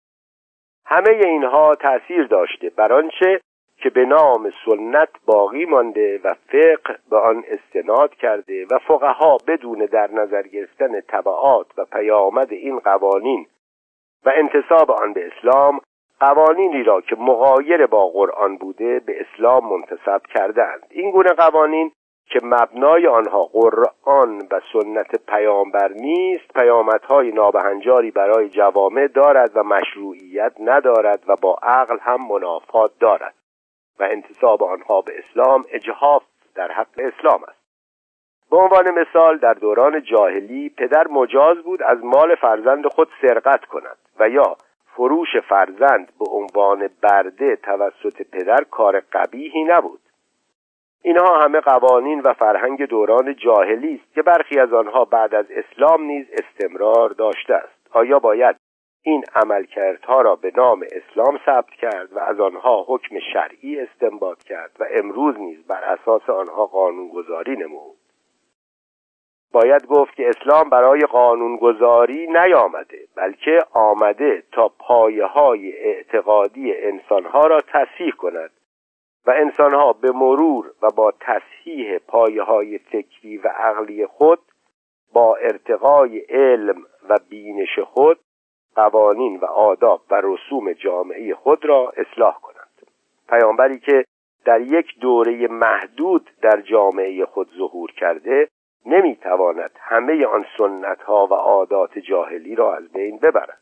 همه 0.87 1.11
اینها 1.11 1.75
تأثیر 1.75 2.27
داشته 2.27 2.71
بر 2.71 2.93
آنچه 2.93 3.41
که 3.77 3.91
به 3.91 4.05
نام 4.05 4.53
سنت 4.67 5.09
باقی 5.27 5.65
مانده 5.65 6.21
و 6.25 6.35
فقه 6.35 6.99
به 7.11 7.19
آن 7.19 7.45
استناد 7.49 8.15
کرده 8.15 8.67
و 8.71 8.79
فقها 8.79 9.39
بدون 9.47 9.79
در 9.79 10.11
نظر 10.11 10.43
گرفتن 10.43 11.01
طبعات 11.01 11.67
و 11.77 11.85
پیامد 11.85 12.53
این 12.53 12.79
قوانین 12.79 13.47
و 14.27 14.33
انتصاب 14.37 14.91
آن 14.91 15.13
به 15.13 15.27
اسلام 15.27 15.81
قوانینی 16.23 16.83
را 16.83 17.01
که 17.01 17.17
مغایر 17.17 17.87
با 17.87 18.09
قرآن 18.09 18.57
بوده 18.57 19.01
به 19.01 19.21
اسلام 19.21 19.69
منتصب 19.69 20.23
کردند. 20.35 20.87
این 20.91 21.11
گونه 21.11 21.33
قوانین 21.33 21.93
که 22.27 22.41
مبنای 22.43 23.07
آنها 23.07 23.45
قرآن 23.45 24.39
و 24.51 24.61
سنت 24.73 25.27
پیامبر 25.27 25.89
نیست 25.89 26.53
پیامدهای 26.55 27.33
نابهنجاری 27.33 28.11
برای 28.11 28.49
جوامع 28.49 29.07
دارد 29.07 29.51
و 29.55 29.63
مشروعیت 29.63 30.53
ندارد 30.61 31.23
و 31.27 31.37
با 31.37 31.59
عقل 31.63 31.99
هم 32.01 32.29
منافات 32.29 32.91
دارد 33.01 33.35
و 34.01 34.03
انتصاب 34.11 34.63
آنها 34.63 35.01
به 35.01 35.13
اسلام 35.19 35.65
اجهاف 35.73 36.23
در 36.55 36.73
حق 36.73 36.99
اسلام 36.99 37.43
است. 37.49 37.63
به 38.51 38.57
عنوان 38.57 38.91
مثال 38.91 39.39
در 39.39 39.55
دوران 39.55 40.03
جاهلی 40.03 40.69
پدر 40.69 41.09
مجاز 41.09 41.57
بود 41.59 41.83
از 41.83 42.05
مال 42.05 42.35
فرزند 42.35 42.87
خود 42.87 43.09
سرقت 43.23 43.65
کند 43.65 43.99
و 44.19 44.29
یا 44.29 44.57
فروش 44.97 45.37
فرزند 45.49 46.13
به 46.19 46.25
عنوان 46.31 46.91
برده 47.03 47.57
توسط 47.57 48.23
پدر 48.33 48.65
کار 48.71 49.01
قبیهی 49.01 49.65
نبود. 49.65 50.01
اینها 51.03 51.39
همه 51.39 51.61
قوانین 51.61 52.21
و 52.21 52.33
فرهنگ 52.33 52.87
دوران 52.87 53.37
جاهلی 53.37 53.95
است 53.95 54.15
که 54.15 54.23
برخی 54.23 54.59
از 54.59 54.73
آنها 54.73 55.05
بعد 55.05 55.35
از 55.35 55.47
اسلام 55.51 56.03
نیز 56.03 56.27
استمرار 56.33 57.11
داشته 57.11 57.55
است. 57.55 57.89
آیا 57.93 58.19
باید 58.19 58.57
این 59.03 59.25
عملکردها 59.35 60.21
را 60.21 60.37
به 60.37 60.53
نام 60.57 60.85
اسلام 60.93 61.39
ثبت 61.47 61.71
کرد 61.71 62.13
و 62.13 62.19
از 62.19 62.41
آنها 62.41 62.85
حکم 62.89 63.19
شرعی 63.33 63.81
استنباط 63.81 64.43
کرد 64.43 64.77
و 64.81 64.85
امروز 64.91 65.39
نیز 65.39 65.67
بر 65.67 65.85
اساس 65.85 66.31
آنها 66.31 66.67
قانونگذاری 66.67 67.57
نمود؟ 67.57 68.02
باید 69.53 69.87
گفت 69.87 70.15
که 70.15 70.29
اسلام 70.29 70.71
برای 70.71 71.01
قانونگذاری 71.01 72.27
نیامده 72.27 72.99
بلکه 73.17 73.59
آمده 73.73 74.43
تا 74.53 74.69
پایه 74.79 75.25
های 75.25 75.73
اعتقادی 75.79 76.75
انسانها 76.77 77.47
را 77.47 77.61
تصحیح 77.61 78.13
کند 78.13 78.51
و 79.27 79.31
انسانها 79.31 79.93
به 79.93 80.13
مرور 80.13 80.73
و 80.83 80.91
با 80.97 81.13
تصحیح 81.21 81.99
پایه 81.99 82.43
های 82.43 82.79
فکری 82.79 83.37
و 83.37 83.49
عقلی 83.49 84.07
خود 84.07 84.39
با 85.13 85.37
ارتقای 85.37 86.19
علم 86.19 86.83
و 87.09 87.19
بینش 87.29 87.79
خود 87.79 88.19
قوانین 88.75 89.37
و 89.37 89.45
آداب 89.45 90.03
و 90.11 90.21
رسوم 90.25 90.73
جامعه 90.73 91.35
خود 91.35 91.65
را 91.65 91.93
اصلاح 91.97 92.41
کنند. 92.41 92.87
پیامبری 93.29 93.79
که 93.79 94.05
در 94.45 94.61
یک 94.61 94.99
دوره 95.01 95.49
محدود 95.49 96.31
در 96.43 96.61
جامعه 96.61 97.25
خود 97.27 97.49
ظهور 97.59 97.93
کرده 97.93 98.49
نمی‌تواند 98.87 99.71
همه 99.81 100.27
آن 100.27 100.47
سنت 100.59 101.03
ها 101.03 101.27
و 101.27 101.35
عادات 101.35 101.99
جاهلی 101.99 102.55
را 102.55 102.75
از 102.75 102.93
بین 102.93 103.19
ببرد. 103.19 103.59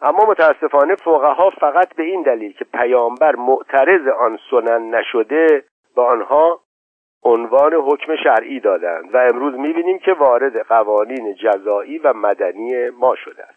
اما 0.00 0.24
متاسفانه 0.24 0.94
فقها 0.94 1.50
فقط 1.50 1.94
به 1.94 2.02
این 2.02 2.22
دلیل 2.22 2.52
که 2.52 2.64
پیامبر 2.64 3.36
معترض 3.36 4.08
آن 4.08 4.38
سنن 4.50 4.94
نشده 4.94 5.64
به 5.96 6.02
آنها 6.02 6.60
عنوان 7.22 7.74
حکم 7.74 8.16
شرعی 8.16 8.60
دادند 8.60 9.14
و 9.14 9.18
امروز 9.18 9.54
می‌بینیم 9.54 9.98
که 9.98 10.12
وارد 10.12 10.66
قوانین 10.66 11.34
جزایی 11.34 11.98
و 11.98 12.12
مدنی 12.12 12.90
ما 12.90 13.14
شده 13.14 13.42
است. 13.42 13.55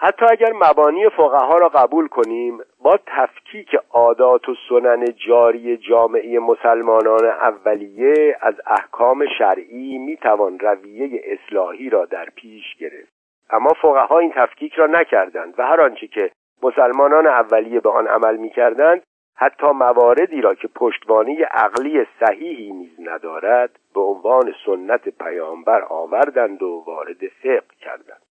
حتی 0.00 0.26
اگر 0.30 0.52
مبانی 0.52 1.08
فقها 1.08 1.58
را 1.58 1.68
قبول 1.68 2.08
کنیم 2.08 2.58
با 2.82 2.98
تفکیک 3.06 3.74
عادات 3.90 4.48
و 4.48 4.54
سنن 4.68 5.04
جاری 5.26 5.76
جامعه 5.76 6.38
مسلمانان 6.38 7.24
اولیه 7.24 8.36
از 8.40 8.54
احکام 8.66 9.24
شرعی 9.38 9.98
می‌توان 9.98 10.58
رویه 10.58 11.22
اصلاحی 11.24 11.90
را 11.90 12.04
در 12.04 12.24
پیش 12.24 12.76
گرفت. 12.80 13.12
اما 13.50 13.70
فقها 13.82 14.18
این 14.18 14.32
تفکیک 14.36 14.74
را 14.74 14.86
نکردند 14.86 15.54
و 15.58 15.66
هر 15.66 15.80
آنچه 15.80 16.06
که 16.06 16.30
مسلمانان 16.62 17.26
اولیه 17.26 17.80
به 17.80 17.90
آن 17.90 18.06
عمل 18.06 18.36
می‌کردند 18.36 19.02
حتی 19.36 19.66
مواردی 19.66 20.40
را 20.40 20.54
که 20.54 20.68
پشتوانه 20.68 21.44
عقلی 21.44 22.06
صحیحی 22.20 22.72
نیز 22.72 23.00
ندارد 23.00 23.70
به 23.94 24.00
عنوان 24.00 24.54
سنت 24.66 25.08
پیامبر 25.08 25.82
آوردند 25.82 26.62
و 26.62 26.84
وارد 26.86 27.28
فقه 27.42 27.76
کردند. 27.80 28.22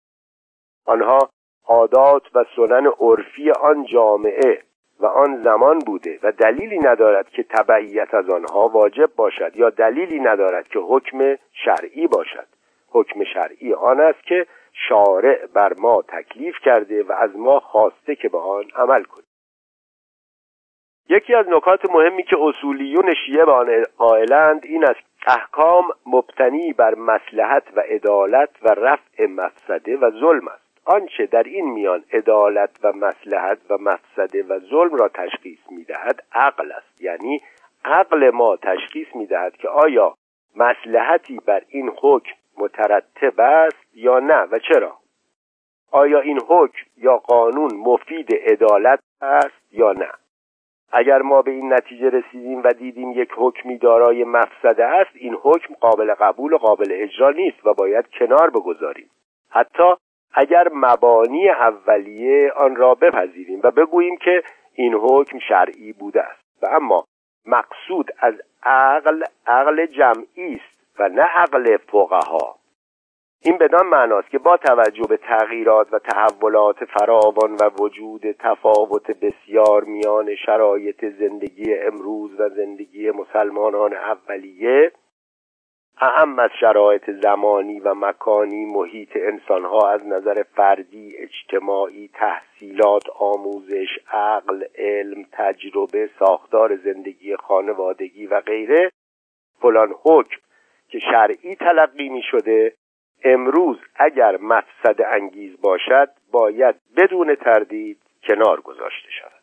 آنها 0.87 1.19
عادات 1.67 2.23
و 2.35 2.45
سنن 2.57 2.87
عرفی 3.01 3.51
آن 3.51 3.85
جامعه 3.85 4.63
و 5.01 5.07
آن 5.07 5.43
زمان 5.43 5.79
بوده 5.79 6.19
و 6.23 6.33
دلیلی 6.33 6.79
ندارد 6.79 7.31
که 7.31 7.43
تبعیت 7.43 8.15
از 8.15 8.31
آنها 8.31 8.69
واجب 8.69 9.11
باشد 9.17 9.57
یا 9.57 9.71
دلیلی 9.71 10.21
ندارد 10.21 10.69
که 10.69 10.79
حکم 10.79 11.39
شرعی 11.53 12.07
باشد. 12.07 12.47
حکم 12.89 13.25
شرعی 13.25 13.75
آن 13.75 14.01
است 14.01 14.23
که 14.23 14.47
شارع 14.89 15.47
بر 15.47 15.73
ما 15.79 16.03
تکلیف 16.03 16.55
کرده 16.65 17.03
و 17.03 17.13
از 17.13 17.37
ما 17.37 17.61
خواسته 17.61 18.17
که 18.17 18.29
به 18.29 18.39
آن 18.39 18.65
عمل 18.77 19.03
کنیم. 19.03 19.27
یکی 21.09 21.35
از 21.35 21.49
نکات 21.49 21.91
مهمی 21.91 22.23
که 22.23 22.37
اصولیون 22.41 23.15
شیعه 23.27 23.45
به 23.45 23.53
آن 23.53 23.83
قائلند 23.99 24.65
این 24.65 24.85
است 24.85 25.01
احکام 25.27 25.85
مبتنی 26.07 26.73
بر 26.73 26.95
مسلحت 26.95 27.65
و 27.77 27.81
عدالت 27.81 28.51
و 28.63 28.69
رفع 28.69 29.27
مفسده 29.27 29.97
و 29.97 30.11
ظلم 30.11 30.49
است. 30.49 30.66
آنچه 30.87 31.27
در 31.27 31.43
این 31.43 31.71
میان 31.71 32.05
عدالت 32.13 32.71
و 32.83 32.93
مسلحت 32.93 33.59
و 33.71 33.79
مفسده 33.79 34.43
و 34.43 34.59
ظلم 34.59 34.95
را 34.95 35.09
تشخیص 35.09 35.59
می‌دهد 35.71 36.23
عقل 36.33 36.73
است. 36.73 37.03
یعنی 37.03 37.43
عقل 37.85 38.31
ما 38.31 38.57
تشخیص 38.57 39.07
می‌دهد 39.15 39.57
که 39.57 39.69
آیا 39.69 40.15
مسلحتی 40.57 41.41
بر 41.47 41.63
این 41.69 41.93
حکم 42.03 42.33
مترتب 42.59 43.41
است 43.41 43.87
یا 43.95 44.19
نه 44.19 44.43
و 44.43 44.59
چرا؟ 44.59 44.97
آیا 45.91 46.21
این 46.21 46.41
حکم 46.49 46.83
یا 46.97 47.17
قانون 47.17 47.75
مفید 47.75 48.35
عدالت 48.35 49.01
است 49.21 49.73
یا 49.73 49.93
نه؟ 49.93 50.11
اگر 50.93 51.23
ما 51.23 51.43
به 51.43 51.51
این 51.51 51.73
نتیجه 51.73 52.11
رسیدیم 52.11 52.63
و 52.63 52.73
دیدیم 52.73 53.13
یک 53.13 53.31
حکمی 53.37 53.79
دارای 53.79 54.25
مفسده 54.25 54.85
است 54.85 55.11
این 55.15 55.37
حکم 55.43 55.75
قابل 55.75 56.15
قبول 56.15 56.53
و 56.53 56.57
قابل 56.57 56.89
اجرا 56.91 57.31
نیست 57.31 57.67
و 57.67 57.75
باید 57.75 58.05
کنار 58.19 58.51
بگذاریم. 58.51 59.11
حتی 59.51 59.95
اگر 60.35 60.69
مبانی 60.75 61.49
اولیه 61.49 62.53
آن 62.53 62.77
را 62.77 62.95
بپذیریم 62.95 63.61
و 63.65 63.71
بگوییم 63.71 64.17
که 64.17 64.43
این 64.75 64.95
حکم 64.95 65.39
شرعی 65.39 65.93
بوده 65.93 66.23
است. 66.23 66.63
و 66.63 66.67
اما 66.67 67.05
مقصود 67.47 68.11
از 68.19 68.35
عقل 68.63 69.25
عقل 69.47 69.87
جمعی 69.87 70.55
است 70.55 71.01
و 71.01 71.09
نه 71.09 71.23
عقل 71.23 71.77
فقها. 71.77 72.57
این 73.43 73.59
بدان 73.59 73.87
معناست 73.87 74.31
که 74.31 74.39
با 74.39 74.57
توجه 74.57 75.03
به 75.09 75.17
تغییرات 75.17 75.93
و 75.93 75.99
تحولات 75.99 76.85
فراوان 76.85 77.55
و 77.55 77.71
وجود 77.79 78.33
تفاوت 78.39 79.11
بسیار 79.11 79.85
میان 79.85 80.35
شرایط 80.47 81.05
زندگی 81.05 81.75
امروز 81.75 82.41
و 82.41 82.49
زندگی 82.49 83.11
مسلمانان 83.11 83.95
اولیه 83.95 84.93
اهم 86.01 86.39
از 86.39 86.51
شرایط 86.61 87.11
زمانی 87.11 87.81
و 87.81 87.95
مکانی 87.95 88.65
محیط 88.65 89.11
انسانها 89.15 89.91
از 89.91 90.07
نظر 90.07 90.43
فردی 90.43 91.17
اجتماعی 91.17 92.11
تحصیلات 92.15 93.03
آموزش 93.19 93.89
عقل 94.13 94.65
علم 94.79 95.27
تجربه 95.33 96.11
ساختار 96.19 96.77
زندگی 96.77 97.37
خانوادگی 97.37 98.27
و 98.27 98.41
غیره. 98.41 98.91
فلان 99.61 99.95
حکم 100.03 100.41
که 100.89 100.99
شرعی 100.99 101.57
تلقی 101.57 102.09
می 102.09 102.23
شده 102.23 102.73
امروز 103.25 103.79
اگر 103.95 104.37
مفسد 104.37 105.03
انگیز 105.13 105.61
باشد 105.61 106.09
باید 106.33 106.75
بدون 106.97 107.35
تردید 107.35 107.99
کنار 108.23 108.61
گذاشته 108.61 109.11
شود. 109.11 109.36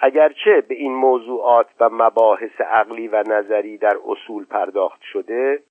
اگرچه 0.00 0.60
به 0.60 0.74
این 0.74 0.94
موضوعات 0.94 1.66
و 1.80 1.88
مباحث 1.92 2.60
عقلی 2.60 3.08
و 3.08 3.24
نظری 3.26 3.78
در 3.78 3.96
اصول 4.06 4.44
پرداخت 4.44 5.00
شده 5.02 5.62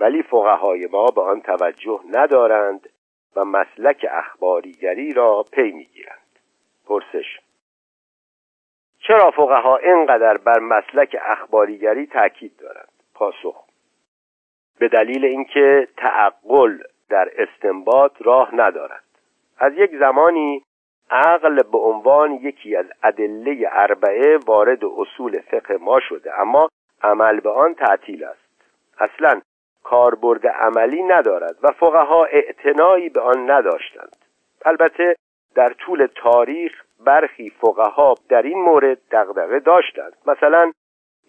ولی 0.00 0.22
فقهای 0.22 0.86
ما 0.86 1.06
به 1.06 1.22
آن 1.22 1.40
توجه 1.40 2.00
ندارند 2.10 2.88
و 3.36 3.44
مسلک 3.44 4.06
اخباریگری 4.10 5.12
را 5.12 5.44
پی 5.52 5.72
می‌گیرند. 5.72 6.18
پرسش 6.86 7.40
چرا 9.06 9.30
فقها 9.30 9.76
اینقدر 9.76 10.36
بر 10.36 10.58
مسلک 10.58 11.16
اخباریگری 11.22 12.06
تاکید 12.06 12.56
دارند؟ 12.56 12.92
پاسخ 13.14 13.64
به 14.78 14.88
دلیل 14.88 15.24
اینکه 15.24 15.88
تعقل 15.96 16.78
در 17.08 17.30
استنباط 17.38 18.12
راه 18.20 18.54
ندارد. 18.54 19.04
از 19.58 19.72
یک 19.76 19.90
زمانی 19.98 20.62
عقل 21.10 21.62
به 21.62 21.78
عنوان 21.78 22.32
یکی 22.32 22.76
از 22.76 22.86
ادله 23.02 23.68
اربعه 23.72 24.38
وارد 24.46 24.84
اصول 24.84 25.40
فقه 25.40 25.76
ما 25.76 26.00
شده 26.00 26.40
اما 26.40 26.68
عمل 27.02 27.40
به 27.40 27.50
آن 27.50 27.74
تعطیل 27.74 28.24
است. 28.24 28.50
اصلا 28.98 29.40
کاربرد 29.84 30.46
عملی 30.46 31.02
ندارد 31.02 31.56
و 31.62 31.68
فقها 31.68 32.24
اعتنایی 32.24 33.08
به 33.08 33.20
آن 33.20 33.50
نداشتند. 33.50 34.16
البته 34.64 35.16
در 35.54 35.68
طول 35.68 36.08
تاریخ 36.14 36.72
برخی 37.04 37.50
فقها 37.50 38.14
در 38.28 38.42
این 38.42 38.58
مورد 38.58 38.98
دغدغه 39.10 39.60
داشتند. 39.60 40.12
مثلا 40.26 40.72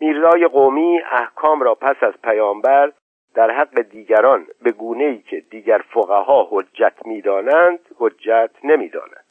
میرزای 0.02 0.48
قومی 0.48 1.02
احکام 1.12 1.62
را 1.62 1.76
پس 1.76 1.96
از 2.02 2.14
پیامبر 2.24 2.92
در 3.36 3.52
حق 3.52 3.82
دیگران 3.82 4.48
به 4.62 4.72
گونه 4.72 5.04
ای 5.04 5.18
که 5.18 5.40
دیگر 5.40 5.78
فقها 5.78 6.48
حجت 6.52 6.94
می‌دانند 7.06 7.80
حجت 7.98 8.52
نمی‌دانند. 8.64 9.26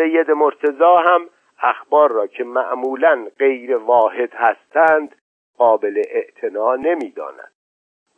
سید 0.00 0.30
مرتزا 0.30 0.96
هم 0.96 1.28
اخبار 1.62 2.10
را 2.10 2.26
که 2.26 2.44
معمولا 2.44 3.26
غیر 3.38 3.76
واحد 3.76 4.34
هستند 4.34 5.16
قابل 5.58 6.02
اعتنا 6.08 6.76
نمی‌دانند 6.76 7.52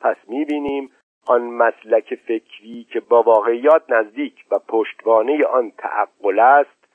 پس 0.00 0.16
می‌بینیم 0.28 0.90
آن 1.26 1.42
مسلک 1.42 2.14
فکری 2.14 2.86
که 2.92 3.00
با 3.00 3.22
واقعیات 3.22 3.82
نزدیک 3.88 4.44
و 4.50 4.58
پشتوانه 4.58 5.44
آن 5.44 5.72
تعقل 5.78 6.38
است 6.38 6.88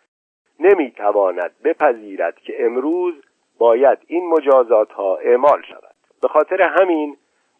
نمی‌تواند 0.60 1.52
بپذیرد 1.64 2.40
که 2.40 2.66
امروز 2.66 3.14
باید 3.58 3.98
این 4.08 4.30
مجازات 4.30 4.92
ها 4.92 5.18
اعمال 5.18 5.62
شود. 5.62 5.96
به 6.22 6.28
خاطر 6.28 6.62
همین 6.62 7.18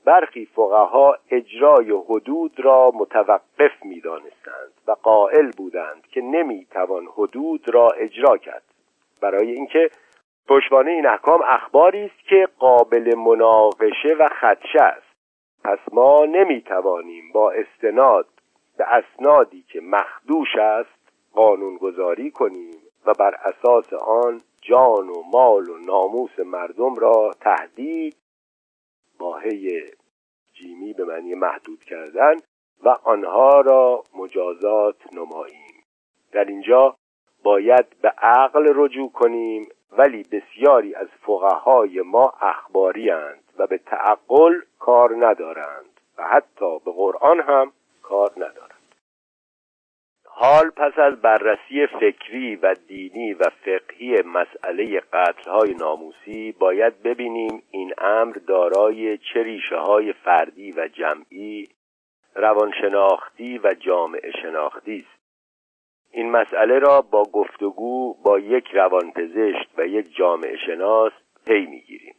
برخی 0.08 0.46
فقها 0.46 1.18
اجرای 1.32 1.92
حدود 1.92 2.60
را 2.60 2.92
متوقف 2.96 3.86
می‌دانستند 3.86 4.74
و 4.88 4.92
قائل 4.92 5.52
بودند 5.58 6.08
که 6.12 6.22
نمی‌توان 6.22 7.08
حدود 7.18 7.74
را 7.74 7.90
اجرا 7.90 8.38
کرد. 8.38 8.64
برای 9.22 9.52
اینکه 9.52 9.90
پشتوانه 10.48 10.92
این 10.92 11.08
احکام 11.08 11.42
اخباری 11.48 12.06
است 12.06 12.28
که 12.30 12.48
قابل 12.60 13.16
مناقشه 13.16 14.16
و 14.20 14.30
خدشه 14.42 14.82
است. 14.82 15.18
پس 15.64 15.80
ما 15.92 16.26
نمی‌توانیم 16.26 17.32
با 17.34 17.52
استناد 17.52 18.28
به 18.78 18.86
اسنادی 18.86 19.64
که 19.68 19.82
مخدوش 19.82 20.56
است 20.56 21.12
قانونگذاری 21.34 22.32
کنیم 22.32 22.78
و 23.06 23.14
بر 23.14 23.36
اساس 23.36 23.94
آن 23.94 24.42
جان 24.62 25.10
و 25.10 25.24
مال 25.34 25.70
و 25.70 25.78
ناموس 25.78 26.40
مردم 26.40 26.96
را 26.96 27.32
تهدید 27.42 28.16
باهی 29.20 29.82
جیمی 30.54 30.94
به 30.94 31.04
معنی 31.06 31.36
محدود 31.36 31.84
کردن 31.84 32.36
و 32.84 32.90
آنها 32.90 33.62
را 33.62 34.04
مجازات 34.16 35.14
نماییم. 35.14 35.84
در 36.32 36.46
اینجا 36.46 36.96
باید 37.44 37.86
به 38.02 38.10
عقل 38.10 38.72
رجوع 38.76 39.12
کنیم 39.12 39.70
ولی 39.92 40.24
بسیاری 40.24 40.96
از 40.96 41.08
فقهای 41.08 42.02
ما 42.02 42.34
اخباری 42.42 43.10
و 43.58 43.68
به 43.68 43.78
تعقل 43.78 44.62
کار 44.80 45.26
ندارند 45.26 46.02
و 46.18 46.24
حتی 46.24 46.80
به 46.86 46.92
قرآن 46.92 47.40
هم 47.40 47.72
کار 48.02 48.32
ندارند. 48.38 48.77
حال 50.40 50.70
پس 50.70 51.00
از 51.00 51.22
بررسی 51.22 51.88
فکری 51.88 52.56
و 52.56 52.76
دینی 52.88 53.34
و 53.34 53.44
فقهی 53.66 54.22
مسئله 54.22 55.00
قتلهای 55.14 55.74
ناموسی 55.74 56.52
باید 56.52 57.04
ببینیم 57.04 57.64
این 57.72 57.94
امر 57.98 58.36
دارای 58.48 59.18
چه 59.18 59.44
ریشه 59.44 59.76
های 59.76 60.14
فردی 60.14 60.72
و 60.72 60.88
جمعی 60.88 61.70
روانشناختی 62.36 63.58
و 63.58 63.74
جامعه 63.74 64.32
شناختی 64.42 65.06
است. 65.08 65.22
این 66.12 66.32
مسئله 66.32 66.80
را 66.80 67.02
با 67.02 67.24
گفتگو 67.24 68.14
با 68.24 68.40
یک 68.40 68.68
روانپزشک 68.74 69.68
و 69.78 69.88
یک 69.88 70.16
جامعه 70.16 70.58
شناس 70.58 71.12
پی 71.48 71.66
می‌گیریم. 71.66 72.16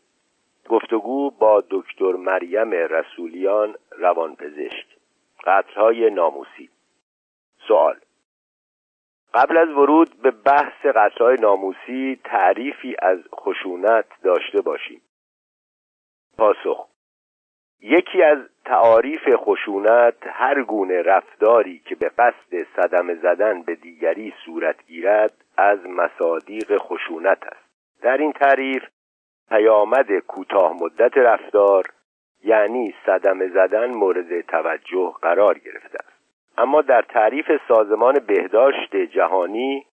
گفتگو 0.68 1.30
با 1.30 1.64
دکتر 1.70 2.12
مریم 2.12 2.70
رسولیان 2.70 3.74
روانپزشک. 3.98 4.86
قتلهای 5.46 6.10
ناموسی. 6.10 6.70
سوال 7.68 7.96
قبل 9.34 9.56
از 9.56 9.68
ورود 9.68 10.22
به 10.22 10.30
بحث 10.30 10.86
قتلهای 10.86 11.36
ناموسی 11.40 12.20
تعریفی 12.24 12.96
از 13.02 13.18
خشونت 13.34 14.06
داشته 14.22 14.60
باشیم. 14.60 15.02
پاسخ 16.38 16.88
یکی 17.80 18.22
از 18.22 18.38
تعاریف 18.64 19.28
خشونت 19.36 20.14
هر 20.26 20.62
گونه 20.62 21.02
رفتاری 21.02 21.78
که 21.78 21.94
به 21.94 22.08
قصد 22.08 22.66
صدمه 22.76 23.14
زدن 23.14 23.62
به 23.62 23.74
دیگری 23.74 24.34
صورت 24.44 24.86
گیرد 24.86 25.44
از 25.56 25.78
مصادیق 25.86 26.78
خشونت 26.78 27.42
است. 27.42 27.68
در 28.02 28.16
این 28.16 28.32
تعریف 28.32 28.82
پیامد 29.48 30.18
کوتاه 30.18 30.72
مدت 30.82 31.16
رفتار 31.16 31.92
یعنی 32.44 32.94
صدمه 33.06 33.48
زدن 33.48 33.90
مورد 33.90 34.40
توجه 34.40 35.14
قرار 35.22 35.58
گرفته 35.58 35.98
است. 35.98 36.17
اما 36.58 36.82
در 36.82 37.02
تعریف 37.02 37.52
سازمان 37.68 38.18
بهداشت 38.26 38.96
جهانی 38.96 39.86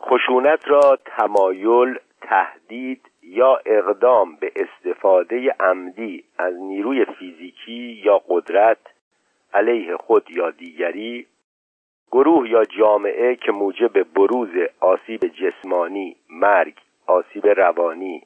خشونت 0.00 0.68
را 0.68 0.98
تمایل 1.04 1.98
تهدید 2.20 3.10
یا 3.22 3.60
اقدام 3.66 4.36
به 4.36 4.52
استفاده 4.56 5.54
عمدی 5.60 6.24
از 6.38 6.54
نیروی 6.54 7.04
فیزیکی 7.04 8.00
یا 8.04 8.22
قدرت 8.28 8.78
علیه 9.54 9.96
خود 9.96 10.30
یا 10.30 10.50
دیگری 10.50 11.26
گروه 12.12 12.50
یا 12.50 12.64
جامعه 12.64 13.36
که 13.36 13.52
موجب 13.52 14.02
بروز 14.02 14.50
آسیب 14.80 15.20
جسمانی 15.20 16.16
مرگ 16.30 16.74
آسیب 17.06 17.46
روانی 17.46 18.22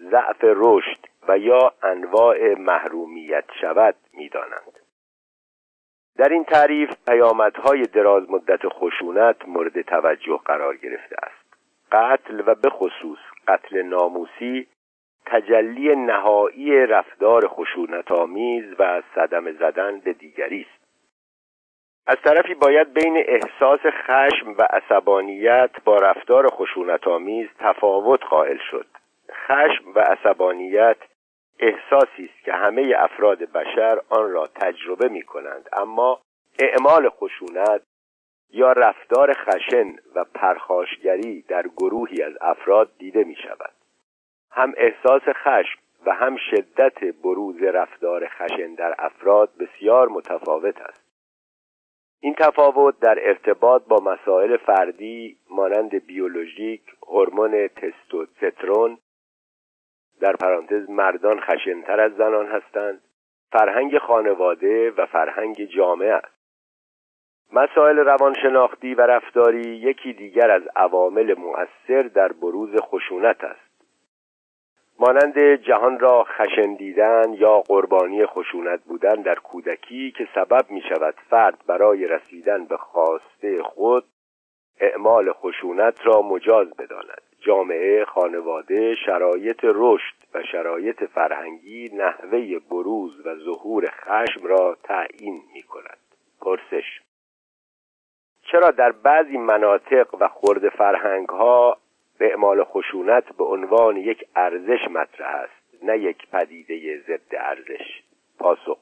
ضعف 0.00 0.44
رشد 0.44 0.98
و 1.28 1.38
یا 1.38 1.72
انواع 1.82 2.54
محرومیت 2.54 3.44
شود 3.60 3.94
می‌دانند. 4.12 4.79
در 6.16 6.28
این 6.28 6.44
تعریف 6.44 6.90
پیامدهای 7.08 7.82
دراز 7.82 8.30
مدت 8.30 8.60
خشونت 8.68 9.48
مورد 9.48 9.80
توجه 9.80 10.40
قرار 10.44 10.76
گرفته 10.76 11.16
است. 11.22 11.54
قتل 11.92 12.42
و 12.46 12.54
به 12.54 12.70
خصوص 12.70 13.18
قتل 13.48 13.82
ناموسی 13.82 14.66
تجلی 15.26 15.96
نهایی 15.96 16.86
رفتار 16.86 17.48
خشونت 17.48 18.12
آمیز 18.12 18.64
و 18.78 19.02
صدم 19.14 19.52
زدن 19.52 20.00
به 20.00 20.12
دیگری 20.12 20.66
است. 20.70 20.80
از 22.06 22.16
طرفی 22.24 22.54
باید 22.54 22.94
بین 22.94 23.24
احساس 23.26 23.80
خشم 23.80 24.54
و 24.58 24.62
عصبانیت 24.62 25.70
با 25.84 25.96
رفتار 25.96 26.48
خشونت 26.48 27.08
آمیز 27.08 27.48
تفاوت 27.58 28.24
قائل 28.24 28.58
شد. 28.70 28.86
خشم 29.32 29.84
و 29.94 29.98
عصبانیت 30.00 30.96
احساسی 31.60 32.24
است 32.24 32.44
که 32.44 32.52
همه 32.52 32.94
افراد 32.98 33.38
بشر 33.38 34.00
آن 34.08 34.30
را 34.30 34.46
تجربه 34.46 35.08
می 35.08 35.22
کنند 35.22 35.68
اما 35.72 36.20
اعمال 36.58 37.08
خشونت 37.08 37.82
یا 38.52 38.72
رفتار 38.72 39.32
خشن 39.34 39.96
و 40.14 40.24
پرخاشگری 40.24 41.42
در 41.42 41.68
گروهی 41.68 42.22
از 42.22 42.32
افراد 42.40 42.90
دیده 42.98 43.24
می 43.24 43.36
شود 43.36 43.72
هم 44.50 44.74
احساس 44.76 45.22
خشم 45.22 45.78
و 46.06 46.14
هم 46.14 46.36
شدت 46.36 47.04
بروز 47.04 47.62
رفتار 47.62 48.28
خشن 48.28 48.74
در 48.74 48.94
افراد 48.98 49.50
بسیار 49.60 50.08
متفاوت 50.08 50.80
است. 50.80 51.00
این 52.20 52.34
تفاوت 52.34 53.00
در 53.00 53.18
ارتباط 53.28 53.82
با 53.84 53.96
مسائل 53.96 54.56
فردی 54.56 55.36
مانند 55.50 56.06
بیولوژیک 56.06 56.82
هورمون 57.06 57.68
تستوسترون 57.68 58.98
در 60.20 60.36
پرانتز 60.36 60.90
مردان 60.90 61.40
خشنتر 61.40 62.00
از 62.00 62.12
زنان 62.12 62.46
هستند. 62.46 63.00
فرهنگ 63.52 63.98
خانواده 63.98 64.90
و 64.90 65.06
فرهنگ 65.06 65.64
جامعه 65.64 66.12
است. 66.12 66.40
مسائل 67.52 67.98
روانشناختی 67.98 68.94
و 68.94 69.00
رفتاری 69.00 69.60
یکی 69.60 70.12
دیگر 70.12 70.50
از 70.50 70.62
عوامل 70.76 71.34
مؤثر 71.38 72.02
در 72.02 72.32
بروز 72.32 72.76
خشونت 72.80 73.44
است. 73.44 73.70
مانند 74.98 75.38
جهان 75.54 75.98
را 75.98 76.24
خشن 76.24 76.74
دیدن 76.74 77.32
یا 77.32 77.60
قربانی 77.60 78.26
خشونت 78.26 78.80
بودن 78.84 79.14
در 79.14 79.34
کودکی 79.34 80.10
که 80.10 80.28
سبب 80.34 80.70
می 80.70 80.82
شود 80.88 81.14
فرد 81.30 81.58
برای 81.66 82.06
رسیدن 82.06 82.64
به 82.64 82.76
خواسته 82.76 83.62
خود 83.62 84.04
اعمال 84.80 85.32
خشونت 85.32 86.06
را 86.06 86.22
مجاز 86.22 86.76
بداند. 86.76 87.29
جامعه 87.40 88.04
خانواده 88.04 88.94
شرایط 89.06 89.60
رشد 89.62 90.14
و 90.34 90.42
شرایط 90.52 91.04
فرهنگی 91.04 91.90
نحوه 91.94 92.58
بروز 92.70 93.26
و 93.26 93.36
ظهور 93.36 93.90
خشم 93.90 94.46
را 94.46 94.76
تعیین 94.84 95.42
می 95.54 95.62
کند 95.62 95.98
پرسش 96.40 97.00
چرا 98.42 98.70
در 98.70 98.92
بعضی 98.92 99.38
مناطق 99.38 100.14
و 100.20 100.28
خورد 100.28 100.68
فرهنگ 100.68 101.28
ها 101.28 101.78
اعمال 102.20 102.64
خشونت 102.64 103.36
به 103.36 103.44
عنوان 103.44 103.96
یک 103.96 104.24
ارزش 104.36 104.88
مطرح 104.90 105.34
است 105.34 105.84
نه 105.84 105.98
یک 105.98 106.30
پدیده 106.32 107.00
ضد 107.00 107.34
ارزش؟ 107.34 108.02
پاسخ 108.38 108.78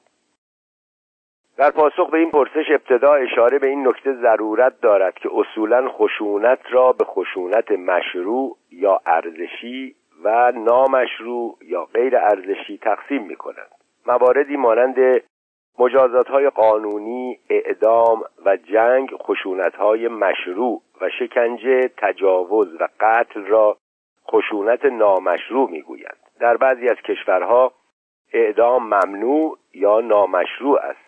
در 1.59 1.71
پاسخ 1.71 2.11
به 2.11 2.19
این 2.19 2.31
پرسش 2.31 2.71
ابتدا 2.71 3.13
اشاره 3.13 3.59
به 3.59 3.67
این 3.67 3.89
نکته 3.89 4.13
ضرورت 4.13 4.81
دارد 4.81 5.15
که 5.15 5.29
اصولا 5.35 5.89
خشونت 5.89 6.59
را 6.71 6.93
به 6.93 7.05
خشونت 7.05 7.71
مشروع 7.71 8.57
یا 8.71 9.01
ارزشی 9.07 9.95
و 10.25 10.53
نامشروع 10.53 11.59
یا 11.63 11.85
غیر 11.85 12.17
ارزشی 12.17 12.79
تقسیم 12.83 13.23
می 13.23 13.37
کنند 13.37 13.71
مواردی 14.07 14.57
مانند 14.57 15.23
مجازات 15.79 16.29
های 16.29 16.51
قانونی 16.51 17.39
اعدام 17.51 18.23
و 18.45 18.57
جنگ 18.57 19.11
خشونت 19.17 19.75
های 19.75 20.09
مشروع 20.09 20.83
و 21.01 21.09
شکنجه 21.19 21.91
تجاوز 21.97 22.69
و 22.81 22.89
قتل 23.01 23.45
را 23.45 23.77
خشونت 24.31 24.85
نامشروع 24.85 25.71
می‌گویند. 25.71 26.19
در 26.41 26.57
بعضی 26.57 26.89
از 26.89 26.97
کشورها 26.97 27.73
اعدام 28.33 28.83
ممنوع 28.83 29.59
یا 29.75 30.01
نامشروع 30.01 30.81
است. 30.81 31.08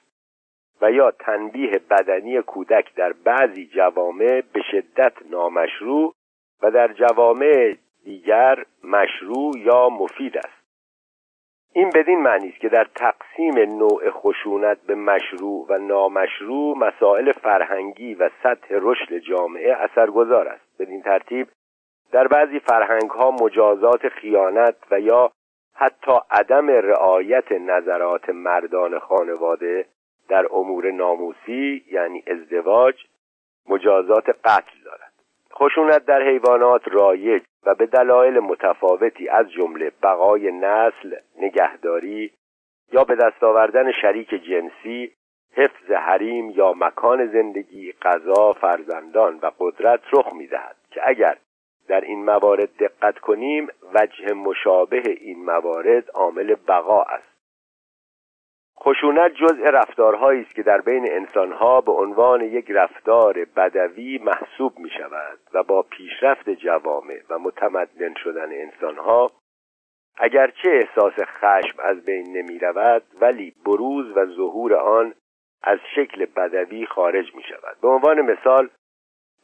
و 0.83 0.93
یا 0.93 1.11
تنبیه 1.11 1.81
بدنی 1.91 2.43
کودک 2.43 2.95
در 2.95 3.13
بعضی 3.13 3.67
جوامع 3.67 4.43
به 4.53 4.63
شدت 4.71 5.13
نامشروع 5.31 6.15
و 6.63 6.71
در 6.71 6.93
جوامع 6.93 7.77
دیگر 8.05 8.65
مشروع 8.85 9.59
یا 9.59 9.89
مفید 9.89 10.37
است. 10.37 10.61
این 11.73 11.91
بدین 11.95 12.23
معنی 12.23 12.49
است 12.49 12.61
که 12.61 12.69
در 12.69 12.87
تقسیم 12.95 13.59
نوع 13.79 14.11
خشونت 14.11 14.79
به 14.87 14.95
مشروع 14.95 15.67
و 15.69 15.79
نامشروع 15.79 16.79
مسائل 16.79 17.33
فرهنگی 17.33 18.15
و 18.15 18.31
سطح 18.43 18.69
رشد 18.71 19.19
جامعه 19.19 19.77
اثرگذار 19.77 20.49
است. 20.49 20.79
بدین 20.79 21.03
ترتیب 21.03 21.49
در 22.13 22.29
بعضی 22.29 22.61
فرهنگ 22.61 23.11
ها 23.11 23.31
مجازات 23.31 24.09
خیانت 24.09 24.77
و 24.91 25.01
یا 25.01 25.31
حتی 25.75 26.13
عدم 26.31 26.71
رعایت 26.71 27.53
نظرات 27.53 28.29
مردان 28.29 28.99
خانواده 28.99 29.87
در 30.31 30.47
امور 30.53 30.91
ناموسی 30.91 31.85
یعنی 31.93 32.25
ازدواج 32.27 32.95
مجازات 33.69 34.29
قتل 34.45 34.79
دارد. 34.85 35.13
خشونت 35.55 36.05
در 36.05 36.23
حیوانات 36.23 36.83
رایج 36.89 37.43
و 37.67 37.75
به 37.75 37.87
دلایل 37.87 38.39
متفاوتی 38.39 39.29
از 39.29 39.51
جمله 39.51 39.93
بقای 40.03 40.53
نسل 40.53 41.17
نگهداری 41.39 42.33
یا 42.93 43.05
به 43.05 43.15
دست 43.15 43.45
آوردن 43.45 43.93
شریک 43.93 44.29
جنسی 44.29 45.13
حفظ 45.53 45.91
حریم 45.91 46.51
یا 46.51 46.73
مکان 46.73 47.27
زندگی 47.27 47.93
غذا 47.93 48.53
فرزندان 48.53 49.39
و 49.43 49.51
قدرت 49.59 50.01
رخ 50.13 50.33
می‌دهد 50.33 50.77
که 50.91 51.01
اگر 51.05 51.37
در 51.89 52.01
این 52.01 52.25
موارد 52.25 52.77
دقت 52.77 53.19
کنیم 53.19 53.69
وجه 53.95 54.35
مشابه 54.35 55.03
این 55.21 55.45
موارد 55.45 56.11
عامل 56.11 56.55
بقا 56.69 57.03
است. 57.03 57.30
خشونت 58.83 59.33
جزء 59.35 59.71
رفتارهایی 59.71 60.41
است 60.41 60.55
که 60.55 60.63
در 60.63 60.81
بین 60.81 61.13
انسانها 61.13 61.81
به 61.81 61.93
عنوان 61.93 62.41
یک 62.41 62.71
رفتار 62.71 63.45
بدوی 63.45 64.19
محسوب 64.19 64.79
می 64.79 64.91
شود 64.91 65.39
و 65.53 65.63
با 65.63 65.83
پیشرفت 65.83 66.51
جوامع 66.51 67.21
و 67.31 67.39
متمدن 67.39 68.15
شدن 68.15 68.53
انسانها 68.53 69.31
اگرچه 70.19 70.69
احساس 70.69 71.13
خشم 71.19 71.79
از 71.79 72.05
بین 72.05 72.37
نمی 72.37 72.59
رود 72.59 73.03
ولی 73.21 73.55
بروز 73.67 74.17
و 74.17 74.27
ظهور 74.27 74.75
آن 74.75 75.15
از 75.63 75.79
شکل 75.95 76.25
بدوی 76.25 76.87
خارج 76.87 77.35
می 77.35 77.43
شود 77.43 77.77
به 77.83 77.89
عنوان 77.89 78.21
مثال 78.21 78.69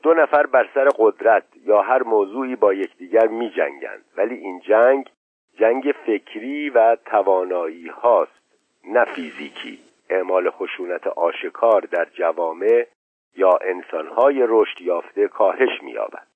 دو 0.02 0.14
نفر 0.14 0.46
بر 0.46 0.68
سر 0.74 0.88
قدرت 0.98 1.44
یا 1.64 1.82
هر 1.82 2.02
موضوعی 2.02 2.56
با 2.56 2.74
یکدیگر 2.74 3.26
می 3.26 3.50
جنگند 3.50 4.04
ولی 4.16 4.34
این 4.34 4.60
جنگ 4.60 5.10
جنگ 5.58 5.94
فکری 6.06 6.70
و 6.70 6.96
توانایی 7.04 7.88
هاست 7.88 8.45
نه 8.86 9.04
فیزیکی. 9.04 9.78
اعمال 10.10 10.50
خشونت 10.50 11.06
آشکار 11.06 11.80
در 11.80 12.04
جوامع 12.04 12.86
یا 13.36 13.58
انسانهای 13.64 14.44
رشد 14.48 14.80
یافته 14.80 15.28
کاهش 15.28 15.82
می‌یابد. 15.82 16.26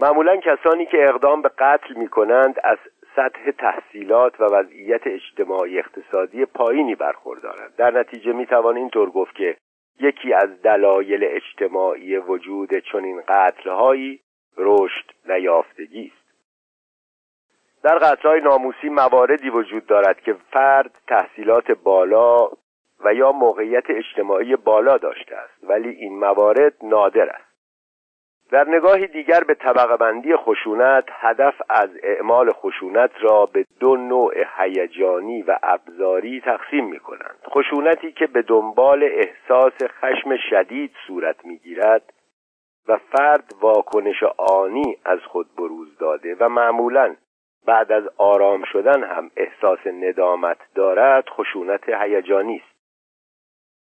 معمولا 0.00 0.36
کسانی 0.36 0.86
که 0.86 1.08
اقدام 1.08 1.42
به 1.42 1.48
قتل 1.58 1.94
می 1.94 2.08
کنند 2.08 2.54
از 2.64 2.78
سطح 3.16 3.50
تحصیلات 3.50 4.40
و 4.40 4.44
وضعیت 4.44 5.06
اجتماعی 5.06 5.78
اقتصادی 5.78 6.44
پایینی 6.44 6.94
برخوردارند. 6.94 7.76
در 7.76 7.90
نتیجه 7.90 8.32
می 8.32 8.46
توان 8.46 8.76
اینطور 8.76 9.10
گفت 9.10 9.34
که 9.34 9.56
یکی 10.00 10.32
از 10.32 10.62
دلایل 10.62 11.24
اجتماعی 11.24 12.16
وجود 12.16 12.78
چنین 12.78 13.22
قتلهایی 13.28 14.20
رشد 14.56 15.04
نیافتگی 15.28 16.12
است. 16.14 16.23
در 17.84 17.98
قطرهای 17.98 18.40
ناموسی 18.40 18.88
مواردی 18.88 19.50
وجود 19.50 19.86
دارد 19.86 20.20
که 20.20 20.36
فرد 20.52 20.90
تحصیلات 21.08 21.70
بالا 21.70 22.48
و 23.04 23.14
یا 23.14 23.32
موقعیت 23.32 23.84
اجتماعی 23.88 24.56
بالا 24.56 24.98
داشته 24.98 25.36
است 25.36 25.54
ولی 25.62 25.88
این 25.88 26.18
موارد 26.18 26.72
نادر 26.82 27.28
است. 27.28 27.54
در 28.50 28.68
نگاهی 28.68 29.06
دیگر 29.06 29.40
به 29.40 29.54
طبقه 29.54 29.96
بندی 29.96 30.36
خشونت 30.36 31.04
هدف 31.10 31.54
از 31.68 31.90
اعمال 32.02 32.52
خشونت 32.52 33.10
را 33.20 33.46
به 33.46 33.64
دو 33.80 33.96
نوع 33.96 34.34
هیجانی 34.58 35.42
و 35.42 35.58
ابزاری 35.62 36.40
تقسیم 36.40 36.84
می 36.84 36.98
کنند 36.98 37.38
خشونتی 37.50 38.12
که 38.12 38.26
به 38.26 38.42
دنبال 38.42 39.04
احساس 39.04 39.72
خشم 39.82 40.36
شدید 40.50 40.90
صورت 41.06 41.44
می 41.44 41.58
گیرد 41.58 42.12
و 42.88 42.98
فرد 43.12 43.52
واکنش 43.60 44.22
آنی 44.38 44.96
از 45.04 45.18
خود 45.18 45.46
بروز 45.56 45.98
داده 45.98 46.36
و 46.40 46.48
معمولا 46.48 47.16
بعد 47.66 47.92
از 47.92 48.04
آرام 48.16 48.64
شدن 48.64 49.04
هم 49.04 49.30
احساس 49.36 49.86
ندامت 49.86 50.58
دارد 50.74 51.28
خشونت 51.28 51.88
هیجانی 51.88 52.56
است. 52.56 52.74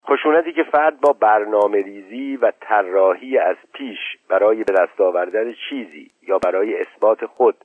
خشونتی 0.06 0.52
که 0.52 0.62
فرد 0.62 1.00
با 1.00 1.12
برنامه 1.12 1.82
ریزی 1.82 2.36
و 2.36 2.52
طراحی 2.60 3.38
از 3.38 3.56
پیش 3.72 3.98
برای 4.28 4.64
به 4.64 4.72
دست 4.72 5.00
آوردن 5.00 5.54
چیزی 5.68 6.10
یا 6.22 6.38
برای 6.38 6.82
اثبات 6.82 7.26
خود 7.26 7.56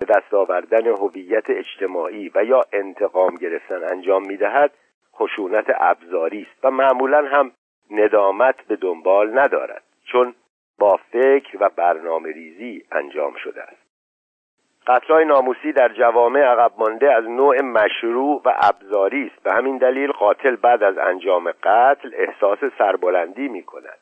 به 0.00 0.06
دست 0.06 0.34
آوردن 0.34 0.86
هویت 0.86 1.50
اجتماعی 1.50 2.30
و 2.34 2.44
یا 2.44 2.60
انتقام 2.72 3.34
گرفتن 3.34 3.82
انجام 3.92 4.26
می‌دهد 4.26 4.72
خشونت 5.14 5.66
ابزاری 5.80 6.42
است 6.50 6.64
و 6.64 6.70
معمولا 6.70 7.26
هم 7.26 7.52
ندامت 7.90 8.66
به 8.66 8.76
دنبال 8.76 9.38
ندارد 9.38 9.82
چون 10.04 10.34
با 10.78 10.96
فکر 10.96 11.56
و 11.60 11.68
برنامه 11.76 12.32
ریزی 12.32 12.84
انجام 12.92 13.34
شده 13.34 13.62
است. 13.62 13.79
قتلهای 14.90 15.24
ناموسی 15.24 15.72
در 15.72 15.88
جوامع 15.88 16.40
عقب 16.40 16.72
مانده 16.78 17.12
از 17.12 17.24
نوع 17.24 17.62
مشروع 17.62 18.42
و 18.44 18.52
ابزاری 18.62 19.26
است. 19.26 19.42
به 19.42 19.52
همین 19.52 19.78
دلیل 19.78 20.12
قاتل 20.12 20.56
بعد 20.56 20.82
از 20.82 20.98
انجام 20.98 21.52
قتل 21.62 22.10
احساس 22.14 22.58
سربلندی 22.78 23.48
می 23.48 23.62
کند 23.62 23.98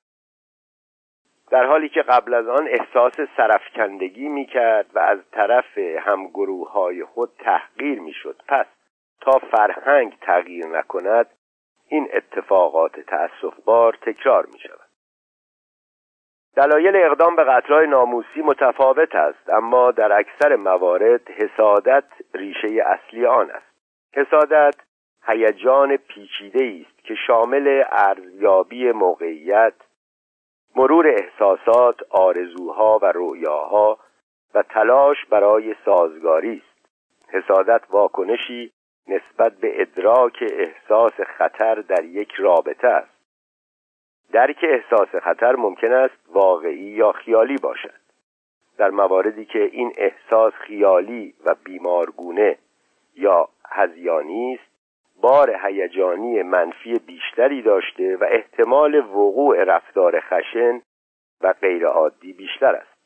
در 1.51 1.67
حالی 1.67 1.89
که 1.89 2.03
قبل 2.03 2.35
از 2.35 2.49
آن 2.49 2.69
احساس 2.69 3.21
سرفکندگی 3.37 4.29
می 4.29 4.47
کرد 4.47 4.87
و 4.95 4.99
از 4.99 5.19
طرف 5.33 5.79
همگروه 5.79 6.73
های 6.73 7.05
خود 7.05 7.31
تحقیر 7.39 8.01
می 8.01 8.13
شد 8.13 8.37
پس 8.49 8.67
تا 9.21 9.39
فرهنگ 9.39 10.19
تغییر 10.21 10.67
نکند 10.67 11.27
این 11.89 12.09
اتفاقات 12.13 13.01
تأصف 13.01 13.61
بار 13.65 13.99
تکرار 14.03 14.47
می 14.53 14.59
شود 14.59 14.88
دلایل 16.59 16.97
اقدام 16.97 17.37
به 17.37 17.45
قتلهای 17.45 17.87
ناموسی 17.87 18.43
متفاوت 18.45 19.15
است 19.15 19.51
اما 19.51 19.91
در 19.91 20.13
اکثر 20.13 20.57
موارد 20.57 21.31
حسادت 21.31 22.05
ریشه 22.35 22.69
اصلی 22.87 23.27
آن 23.27 23.51
است. 23.51 23.67
حسادت 24.15 24.75
هیجان 25.27 25.97
پیچیده 25.97 26.81
است 26.81 27.05
که 27.05 27.15
شامل 27.27 27.85
ارزیابی 27.91 28.93
موقعیت 28.93 29.73
مرور 30.77 31.07
احساسات 31.09 31.97
آرزوها 32.11 32.99
و 33.03 33.07
رویاها 33.07 33.99
و 34.55 34.63
تلاش 34.63 35.25
برای 35.31 35.75
سازگاری 35.85 36.63
است. 36.67 36.89
حسادت 37.29 37.83
واکنشی 37.91 38.73
نسبت 39.09 39.53
به 39.53 39.83
ادراک 39.83 40.45
احساس 40.53 41.21
خطر 41.39 41.75
در 41.75 42.05
یک 42.05 42.33
رابطه 42.33 42.89
است. 42.89 43.18
درک 44.33 44.59
احساس 44.63 45.09
خطر 45.09 45.57
ممکن 45.57 45.93
است 45.93 46.15
واقعی 46.29 46.77
یا 46.77 47.13
خیالی 47.13 47.57
باشد. 47.57 47.99
در 48.79 48.91
مواردی 48.91 49.45
که 49.45 49.65
این 49.65 49.93
احساس 49.97 50.53
خیالی 50.53 51.35
و 51.45 51.55
بیمارگونه 51.65 52.59
یا 53.17 53.49
هزیانی 53.71 54.55
است 54.55 54.69
بار 55.21 55.57
هیجانی 55.65 56.43
منفی 56.43 56.99
بیشتری 57.07 57.63
داشته 57.63 58.17
و 58.17 58.25
احتمال 58.31 58.95
وقوع 58.95 59.65
رفتار 59.65 60.21
خشن 60.21 60.83
و 61.41 61.53
غیرعادی 61.53 62.33
بیشتر 62.33 62.75
است. 62.75 62.99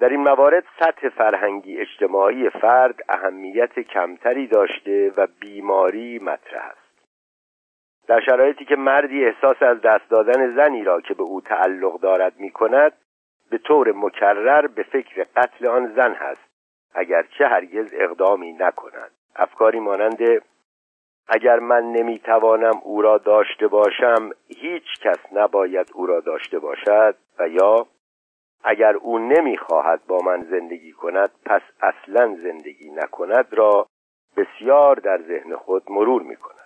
در 0.00 0.08
این 0.08 0.20
موارد 0.20 0.64
سطح 0.78 1.08
فرهنگی 1.08 1.78
اجتماعی 1.78 2.50
فرد 2.50 3.00
اهمیت 3.08 3.80
کمتری 3.80 4.46
داشته 4.46 5.12
و 5.16 5.26
بیماری 5.40 6.18
مطرح 6.18 6.64
است. 6.64 6.79
در 8.08 8.20
شرایطی 8.20 8.64
که 8.64 8.76
مردی 8.76 9.24
احساس 9.24 9.62
از 9.62 9.80
دست 9.80 10.10
دادن 10.10 10.56
زنی 10.56 10.84
را 10.84 11.00
که 11.00 11.14
به 11.14 11.22
او 11.22 11.40
تعلق 11.40 12.00
دارد 12.00 12.40
می 12.40 12.50
کند 12.50 12.92
به 13.50 13.58
طور 13.58 13.92
مکرر 13.92 14.66
به 14.66 14.82
فکر 14.82 15.26
قتل 15.36 15.66
آن 15.66 15.92
زن 15.96 16.12
هست 16.14 16.50
اگرچه 16.94 17.46
هرگز 17.46 17.94
اقدامی 17.94 18.52
نکند. 18.52 19.10
افکاری 19.36 19.80
مانند 19.80 20.18
اگر 21.28 21.58
من 21.58 21.82
نمی‌توانم 21.82 22.80
او 22.82 23.02
را 23.02 23.18
داشته 23.18 23.68
باشم 23.68 24.30
هیچ 24.48 25.00
کس 25.02 25.18
نباید 25.32 25.90
او 25.94 26.06
را 26.06 26.20
داشته 26.20 26.58
باشد 26.58 27.16
و 27.38 27.48
یا 27.48 27.86
اگر 28.64 28.96
او 28.96 29.18
نمی‌خواهد 29.18 30.06
با 30.06 30.18
من 30.24 30.42
زندگی 30.42 30.92
کند 30.92 31.30
پس 31.46 31.62
اصلا 31.80 32.36
زندگی 32.42 32.90
نکند 32.90 33.46
را 33.50 33.86
بسیار 34.36 34.96
در 34.96 35.18
ذهن 35.22 35.56
خود 35.56 35.82
مرور 35.90 36.22
می 36.22 36.36
کند 36.36 36.59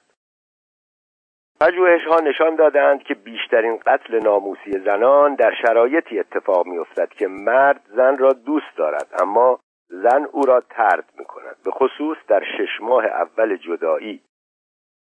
پژوهش 1.64 2.04
ها 2.04 2.20
نشان 2.20 2.54
دادند 2.56 3.02
که 3.02 3.14
بیشترین 3.14 3.76
قتل 3.86 4.20
ناموسی 4.22 4.70
زنان 4.70 5.34
در 5.34 5.54
شرایطی 5.62 6.18
اتفاق 6.18 6.66
می 6.66 6.78
افتد 6.78 7.08
که 7.08 7.28
مرد 7.28 7.80
زن 7.96 8.18
را 8.18 8.32
دوست 8.32 8.76
دارد 8.76 9.06
اما 9.22 9.58
زن 9.88 10.26
او 10.32 10.42
را 10.42 10.60
ترد 10.60 11.04
می 11.18 11.24
کند 11.24 11.56
به 11.64 11.70
خصوص 11.70 12.16
در 12.28 12.42
شش 12.44 12.80
ماه 12.80 13.04
اول 13.04 13.56
جدایی. 13.56 14.20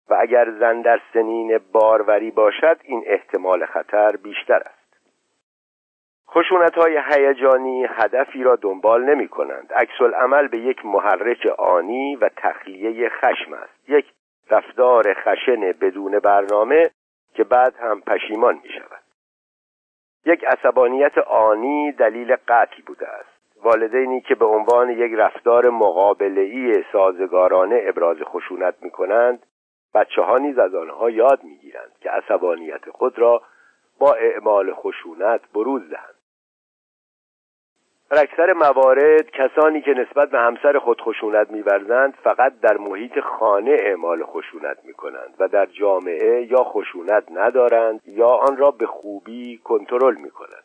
و 0.09 0.17
اگر 0.19 0.51
زن 0.59 0.81
در 0.81 1.01
سنین 1.13 1.59
باروری 1.71 2.31
باشد 2.31 2.77
این 2.83 3.03
احتمال 3.05 3.65
خطر 3.65 4.15
بیشتر 4.15 4.59
است. 4.59 4.97
خشونت 6.29 6.75
های 6.77 7.01
هیجانی 7.11 7.85
هدفی 7.89 8.43
را 8.43 8.55
دنبال 8.55 9.03
نمی 9.03 9.27
کنند 9.27 9.73
عکس 9.73 10.01
عمل 10.15 10.47
به 10.47 10.57
یک 10.57 10.85
محرک 10.85 11.45
آنی 11.57 12.15
و 12.15 12.29
تخلیه 12.37 13.09
خشم 13.09 13.53
است. 13.53 13.89
یک 13.89 14.05
رفتار 14.49 15.13
خشن 15.13 15.71
بدون 15.81 16.19
برنامه 16.19 16.91
که 17.33 17.43
بعد 17.43 17.75
هم 17.75 18.01
پشیمان 18.01 18.59
می 18.63 18.69
شود 18.69 19.03
یک 20.25 20.43
عصبانیت 20.43 21.17
آنی 21.17 21.91
دلیل 21.91 22.35
قتل 22.35 22.81
بوده 22.85 23.07
است. 23.07 23.37
والدینی 23.63 24.21
که 24.21 24.35
به 24.35 24.45
عنوان 24.45 24.89
یک 24.89 25.13
رفتار 25.17 25.69
مقابله‌ای 25.69 26.83
سازگارانه 26.91 27.81
ابراز 27.83 28.17
خشونت 28.23 28.75
می 28.81 28.89
کنند 28.89 29.45
بچه 29.93 30.21
ها 30.21 30.37
نیز 30.37 30.57
از 30.57 30.75
آنها 30.75 31.09
یاد 31.09 31.43
می 31.43 31.57
گیرند 31.57 31.91
که 32.01 32.09
عصبانیت 32.09 32.89
خود 32.89 33.19
را 33.19 33.41
با 33.99 34.13
اعمال 34.13 34.73
خشونت 34.73 35.41
بروز 35.53 35.89
دهند. 35.89 36.16
در 38.09 38.19
اکثر 38.21 38.53
موارد 38.53 39.31
کسانی 39.31 39.81
که 39.81 39.91
نسبت 39.91 40.29
به 40.29 40.39
همسر 40.39 40.79
خود 40.79 41.01
خشونت 41.01 41.51
میورزند 41.51 42.13
فقط 42.23 42.59
در 42.59 42.77
محیط 42.77 43.19
خانه 43.19 43.77
اعمال 43.79 44.23
خشونت 44.23 44.77
می 44.83 44.93
کنند 44.93 45.35
و 45.39 45.47
در 45.47 45.65
جامعه 45.65 46.47
یا 46.51 46.63
خشونت 46.63 47.23
ندارند 47.31 48.01
یا 48.05 48.27
آن 48.27 48.57
را 48.57 48.71
به 48.71 48.85
خوبی 48.85 49.57
کنترل 49.57 50.15
می 50.15 50.29
کنند 50.29 50.63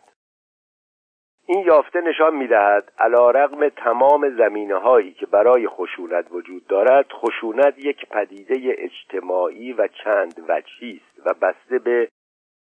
این 1.47 1.65
یافته 1.65 2.01
نشان 2.01 2.37
می 2.37 2.47
دهد 2.47 2.93
علا 2.99 3.31
رقم 3.31 3.69
تمام 3.69 4.37
زمینه 4.37 4.77
هایی 4.77 5.13
که 5.13 5.27
برای 5.27 5.69
خشونت 5.69 6.27
وجود 6.31 6.67
دارد 6.67 7.07
خشونت 7.13 7.79
یک 7.79 8.09
پدیده 8.11 8.77
اجتماعی 8.79 9.73
و 9.73 9.89
چند 10.05 10.45
وجهی 10.49 11.01
است 11.05 11.27
و 11.27 11.35
بسته 11.35 11.79
به 11.79 12.09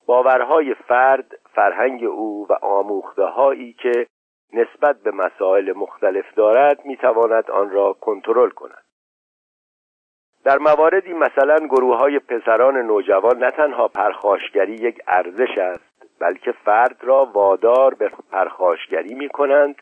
باورهای 0.05 0.73
فرد 0.73 1.39
فرهنگ 1.55 2.03
او 2.03 2.47
و 2.49 2.53
آموخته 2.53 3.23
هایی 3.23 3.73
که 3.73 4.07
نسبت 4.53 5.01
به 5.03 5.11
مسائل 5.11 5.73
مختلف 5.75 6.33
دارد 6.35 6.85
می‌تواند 6.85 7.51
آن 7.51 7.69
را 7.69 7.93
کنترل 7.93 8.49
کند. 8.49 8.83
در 10.43 10.57
مواردی 10.57 11.13
مثلا 11.13 11.57
گروه 11.57 11.97
های 11.97 12.19
پسران 12.19 12.77
نوجوان 12.77 13.37
نه 13.37 13.51
تنها 13.51 13.87
پرخاشگری 13.87 14.73
یک 14.73 15.01
ارزش 15.07 15.57
است 15.57 16.19
بلکه 16.19 16.51
فرد 16.51 16.97
را 17.01 17.25
وادار 17.25 17.93
به 17.93 18.11
پرخاشگری 18.31 19.13
می 19.13 19.29
کنند 19.29 19.75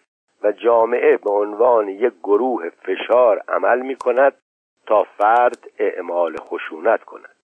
و 0.43 0.51
جامعه 0.51 1.17
به 1.17 1.31
عنوان 1.31 1.89
یک 1.89 2.13
گروه 2.23 2.69
فشار 2.69 3.43
عمل 3.47 3.79
می 3.79 3.95
کند 3.95 4.33
تا 4.85 5.03
فرد 5.03 5.69
اعمال 5.79 6.35
خشونت 6.37 7.03
کند. 7.03 7.35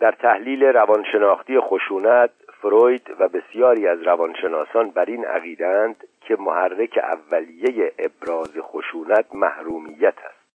در 0.00 0.12
تحلیل 0.12 0.64
روانشناختی 0.64 1.60
خشونت 1.60 2.30
فروید 2.60 3.16
و 3.18 3.28
بسیاری 3.28 3.88
از 3.88 4.02
روانشناسان 4.02 4.90
بر 4.90 5.04
این 5.04 5.24
عقیدند 5.24 6.08
که 6.20 6.36
محرک 6.36 6.98
اولیه 7.02 7.92
ابراز 7.98 8.52
خشونت 8.60 9.34
محرومیت 9.34 10.14
است. 10.18 10.46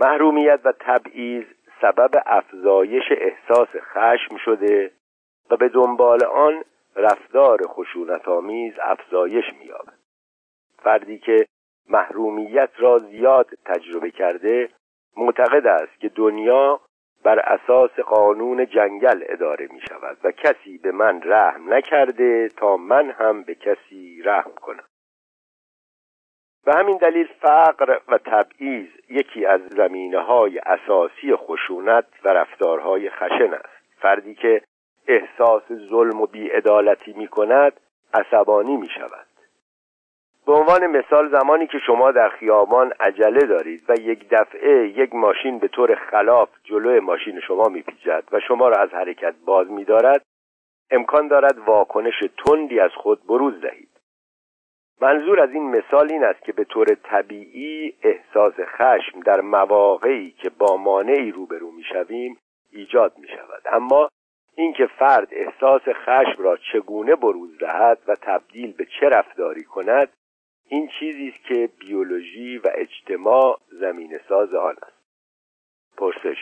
محرومیت 0.00 0.60
و 0.64 0.72
تبعیض 0.80 1.44
سبب 1.80 2.10
افزایش 2.26 3.04
احساس 3.10 3.68
خشم 3.76 4.36
شده 4.44 4.90
و 5.50 5.56
به 5.56 5.68
دنبال 5.68 6.24
آن 6.24 6.64
رفتار 6.96 7.66
خشونت 7.66 8.28
آمیز 8.28 8.74
افزایش 8.82 9.44
می‌یابد. 9.58 9.98
فردی 10.82 11.18
که 11.18 11.46
محرومیت 11.88 12.70
را 12.76 12.98
زیاد 12.98 13.50
تجربه 13.64 14.10
کرده 14.10 14.68
معتقد 15.16 15.66
است 15.66 16.00
که 16.00 16.08
دنیا 16.08 16.80
بر 17.24 17.38
اساس 17.38 17.90
قانون 17.90 18.66
جنگل 18.66 19.24
اداره 19.28 19.68
می 19.72 19.80
شود 19.80 20.16
و 20.24 20.30
کسی 20.30 20.78
به 20.78 20.92
من 20.92 21.20
رحم 21.24 21.74
نکرده 21.74 22.48
تا 22.48 22.76
من 22.76 23.10
هم 23.10 23.42
به 23.42 23.54
کسی 23.54 24.22
رحم 24.22 24.50
کنم. 24.60 24.84
به 26.64 26.72
همین 26.74 26.96
دلیل 26.96 27.28
فقر 27.40 27.98
و 28.08 28.18
تبعیض 28.18 28.88
یکی 29.10 29.46
از 29.46 29.60
زمینه 29.60 30.18
های 30.18 30.58
اساسی 30.58 31.36
خشونت 31.36 32.06
و 32.24 32.28
رفتارهای 32.28 33.10
خشن 33.10 33.54
است. 33.54 34.00
فردی 34.00 34.34
که 34.34 34.62
احساس 35.08 35.62
ظلم 35.72 36.20
و 36.20 36.26
بیعدالتی 36.26 37.12
می 37.12 37.28
کند 37.28 37.80
عصبانی 38.14 38.76
می 38.76 38.88
شود. 38.88 39.26
به 40.46 40.52
عنوان 40.52 40.86
مثال 40.86 41.28
زمانی 41.28 41.66
که 41.66 41.78
شما 41.78 42.10
در 42.10 42.28
خیابان 42.28 42.92
عجله 43.00 43.46
دارید 43.46 43.82
و 43.88 43.94
یک 44.00 44.28
دفعه 44.30 44.88
یک 44.88 45.14
ماشین 45.14 45.58
به 45.58 45.68
طور 45.68 45.94
خلاف 45.94 46.48
جلو 46.64 47.00
ماشین 47.00 47.40
شما 47.40 47.68
میپیچد 47.68 48.24
و 48.32 48.40
شما 48.40 48.68
را 48.68 48.76
از 48.76 48.90
حرکت 48.90 49.34
باز 49.46 49.70
میدارد 49.70 50.22
امکان 50.90 51.28
دارد 51.28 51.58
واکنش 51.58 52.14
تندی 52.46 52.80
از 52.80 52.90
خود 52.90 53.26
بروز 53.26 53.60
دهید. 53.60 53.88
منظور 55.00 55.40
از 55.40 55.50
این 55.50 55.70
مثال 55.70 56.12
این 56.12 56.24
است 56.24 56.42
که 56.42 56.52
به 56.52 56.64
طور 56.64 56.86
طبیعی 57.02 57.94
احساس 58.02 58.54
خشم 58.60 59.20
در 59.20 59.40
مواقعی 59.40 60.30
که 60.30 60.50
با 60.50 60.76
مانعی 60.76 61.30
روبرو 61.30 61.70
می‌شویم 61.70 62.38
ایجاد 62.72 63.12
می 63.18 63.28
شود 63.28 63.62
اما 63.72 64.08
اینکه 64.56 64.86
فرد 64.86 65.28
احساس 65.30 65.82
خشم 65.88 66.42
را 66.42 66.56
چگونه 66.72 67.14
بروز 67.14 67.58
دهد 67.58 67.98
و 68.06 68.14
تبدیل 68.22 68.72
به 68.72 68.86
چه 69.00 69.08
رفتاری 69.08 69.64
کند 69.64 70.08
این 70.74 70.88
چیزی 70.98 71.28
است 71.28 71.44
که 71.44 71.70
بیولوژی 71.78 72.58
و 72.58 72.68
اجتماع 72.74 73.60
زمین 73.80 74.20
ساز 74.28 74.54
آن 74.54 74.76
است. 74.82 75.04
پرسش. 75.96 76.38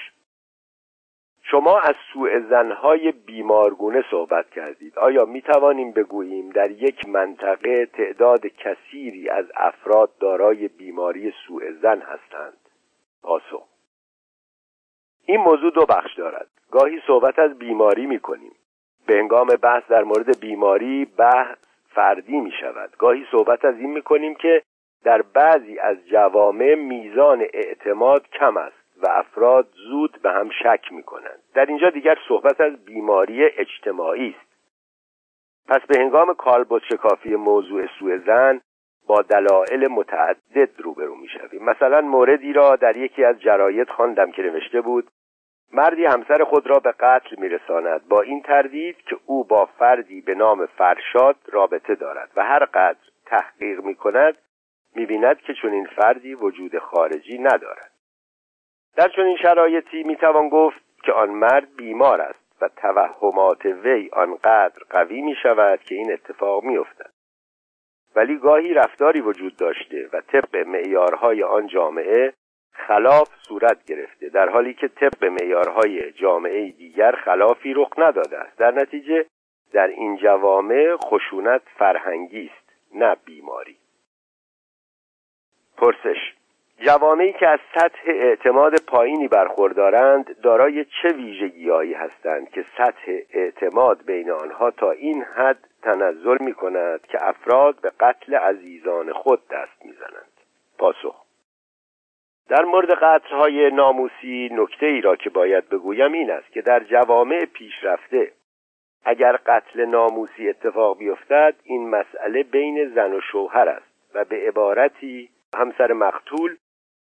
شما 1.43 1.81
از 1.81 1.95
سوء 2.13 2.41
زنهای 2.51 3.13
بیمارگونه 3.13 4.05
صحبت 4.11 4.51
کردید. 4.51 4.99
آیا 4.99 5.25
می 5.25 5.43
توانیم 5.43 5.93
بگوییم 5.93 6.51
در 6.51 6.71
یک 6.71 7.09
منطقه 7.09 7.87
تعداد 7.87 8.47
کثیری 8.47 9.29
از 9.29 9.45
افراد 9.57 10.19
دارای 10.19 10.69
بیماری 10.69 11.33
سوء 11.47 11.73
زن 11.83 12.01
هستند؟ 12.01 12.59
پاسخ. 13.23 13.69
این 15.27 15.41
موضوع 15.41 15.71
دو 15.71 15.87
بخش 15.87 16.15
دارد. 16.19 16.49
گاهی 16.71 17.01
صحبت 17.07 17.39
از 17.39 17.59
بیماری 17.59 18.07
می 18.07 18.19
کنیم. 18.19 18.53
به 19.07 19.19
انگام 19.19 19.47
بحث 19.47 19.83
در 19.89 20.03
مورد 20.03 20.41
بیماری 20.41 21.05
بحث 21.05 21.59
فردی 21.95 22.41
می 22.41 22.53
شود 22.61 22.97
گاهی 22.99 23.27
صحبت 23.31 23.65
از 23.65 23.79
این 23.79 23.91
می 23.91 24.03
کنیم 24.03 24.35
که 24.35 24.63
در 25.05 25.23
بعضی 25.23 25.79
از 25.79 25.97
جوامع 26.07 26.75
میزان 26.75 27.41
اعتماد 27.53 28.29
کم 28.29 28.57
است 28.57 28.83
و 29.03 29.07
افراد 29.11 29.69
زود 29.91 30.19
به 30.23 30.31
هم 30.31 30.51
شک 30.63 30.93
می 30.93 31.03
کنند 31.03 31.43
در 31.55 31.67
اینجا 31.67 31.91
دیگر 31.91 32.19
صحبت 32.29 32.61
از 32.61 32.85
بیماری 32.85 33.45
اجتماعی 33.45 34.35
است. 34.39 34.53
پس 35.69 35.81
به 35.89 36.01
هنگام 36.01 36.35
کالبد 36.35 36.83
شکافی 36.91 37.37
موضوع 37.37 37.87
سوء 37.99 38.19
زن 38.27 38.61
با 39.07 39.23
دلایل 39.23 39.89
متعدد 39.89 40.81
روبرو 40.81 41.15
می 41.17 41.29
شویم 41.29 41.65
مثلا 41.65 42.01
موردی 42.01 42.53
را 42.53 42.77
در 42.77 42.97
یکی 42.97 43.25
از 43.25 43.41
جراید 43.41 43.89
خواندم 43.89 44.31
که 44.31 44.43
نوشته 44.43 44.81
بود 44.81 45.11
مردی 45.73 46.05
همسر 46.05 46.45
خود 46.45 46.67
را 46.67 46.79
به 46.79 46.93
قتل 46.93 47.37
میرساند 47.39 48.09
با 48.09 48.23
این 48.23 48.43
تردید 48.43 48.97
که 48.97 49.17
او 49.27 49.45
با 49.45 49.67
فردی 49.67 50.21
به 50.21 50.35
نام 50.35 50.67
فرشاد 50.67 51.37
رابطه 51.53 51.95
دارد 51.95 52.31
و 52.37 52.45
هر 52.45 52.65
قدر 52.65 52.99
تحقیق 53.27 53.81
می 53.81 53.95
کند 53.95 54.39
می 54.95 55.07
بیند 55.07 55.39
که 55.39 55.55
چنین 55.63 55.87
فردی 55.87 56.35
وجود 56.35 56.79
خارجی 56.79 57.39
ندارد 57.39 57.93
در 58.97 59.09
چنین 59.09 59.37
شرایطی 59.37 60.03
می 60.03 60.17
توان 60.17 60.49
گفت 60.49 60.81
که 61.05 61.13
آن 61.13 61.31
مرد 61.31 61.77
بیمار 61.77 62.21
است 62.21 62.63
و 62.63 62.69
توهمات 62.69 63.65
وی 63.65 64.11
آنقدر 64.13 64.83
قوی 64.91 65.21
می 65.21 65.35
شود 65.43 65.81
که 65.81 65.95
این 65.95 66.13
اتفاق 66.13 66.65
می 66.65 66.77
افتد. 66.77 67.11
ولی 68.17 68.39
گاهی 68.39 68.75
رفتاری 68.75 69.21
وجود 69.21 69.57
داشته 69.57 70.09
و 70.13 70.21
طبق 70.21 70.57
معیارهای 70.57 71.43
آن 71.43 71.67
جامعه 71.67 72.33
خلاف 72.73 73.29
صورت 73.49 73.85
گرفته 73.85 74.29
در 74.29 74.49
حالی 74.49 74.75
که 74.75 74.89
طبق 74.89 75.25
معیارهای 75.25 76.13
جامعه 76.13 76.71
دیگر 76.71 77.13
خلافی 77.13 77.75
رخ 77.75 77.89
نداده 77.99 78.39
است. 78.39 78.59
در 78.59 78.71
نتیجه 78.71 79.27
در 79.73 79.87
این 79.87 80.17
جوامع 80.17 80.97
خشونت 80.97 81.63
فرهنگی 81.79 82.51
است 82.55 82.73
نه 82.95 83.17
بیماری. 83.25 83.77
پرسش 85.77 86.33
جوامعی 86.79 87.33
که 87.33 87.49
از 87.49 87.59
سطح 87.75 88.03
اعتماد 88.07 88.75
پایینی 88.87 89.29
برخوردارند 89.29 90.41
دارای 90.41 90.85
چه 90.85 91.09
ویژگیهایی 91.09 91.95
هستند 91.95 92.51
که 92.51 92.65
سطح 92.79 93.19
اعتماد 93.33 94.05
بین 94.07 94.31
آنها 94.31 94.71
تا 94.71 94.91
این 94.91 95.23
حد 95.23 95.69
تنزل 95.83 96.37
می 96.41 96.55
کند 96.55 97.07
که 97.07 97.29
افراد 97.29 97.81
به 97.81 97.93
قتل 98.01 98.35
عزیزان 98.35 99.13
خود 99.13 99.49
دست 99.49 99.85
می‌زنند؟ 99.85 100.33
پاسخ 100.79 101.25
در 102.49 102.65
مورد 102.65 102.91
قتلهای 102.91 103.71
ناموسی 103.71 104.49
نکته 104.53 104.87
ای 104.87 105.01
را 105.01 105.17
که 105.17 105.31
باید 105.31 105.69
بگویم 105.69 106.13
این 106.13 106.31
است 106.31 106.53
که 106.53 106.63
در 106.63 106.81
جوامع 106.81 107.45
پیشرفته 107.45 108.33
اگر 109.05 109.37
قتل 109.47 109.85
ناموسی 109.85 110.49
اتفاق 110.49 110.99
بیفتد 110.99 111.55
این 111.65 111.91
مسئله 111.91 112.43
بین 112.43 112.89
زن 112.95 113.13
و 113.13 113.21
شوهر 113.21 113.69
است 113.69 113.93
و 114.15 114.25
به 114.25 114.37
عبارتی 114.49 115.31
همسر 115.57 115.93
مقتول 115.93 116.57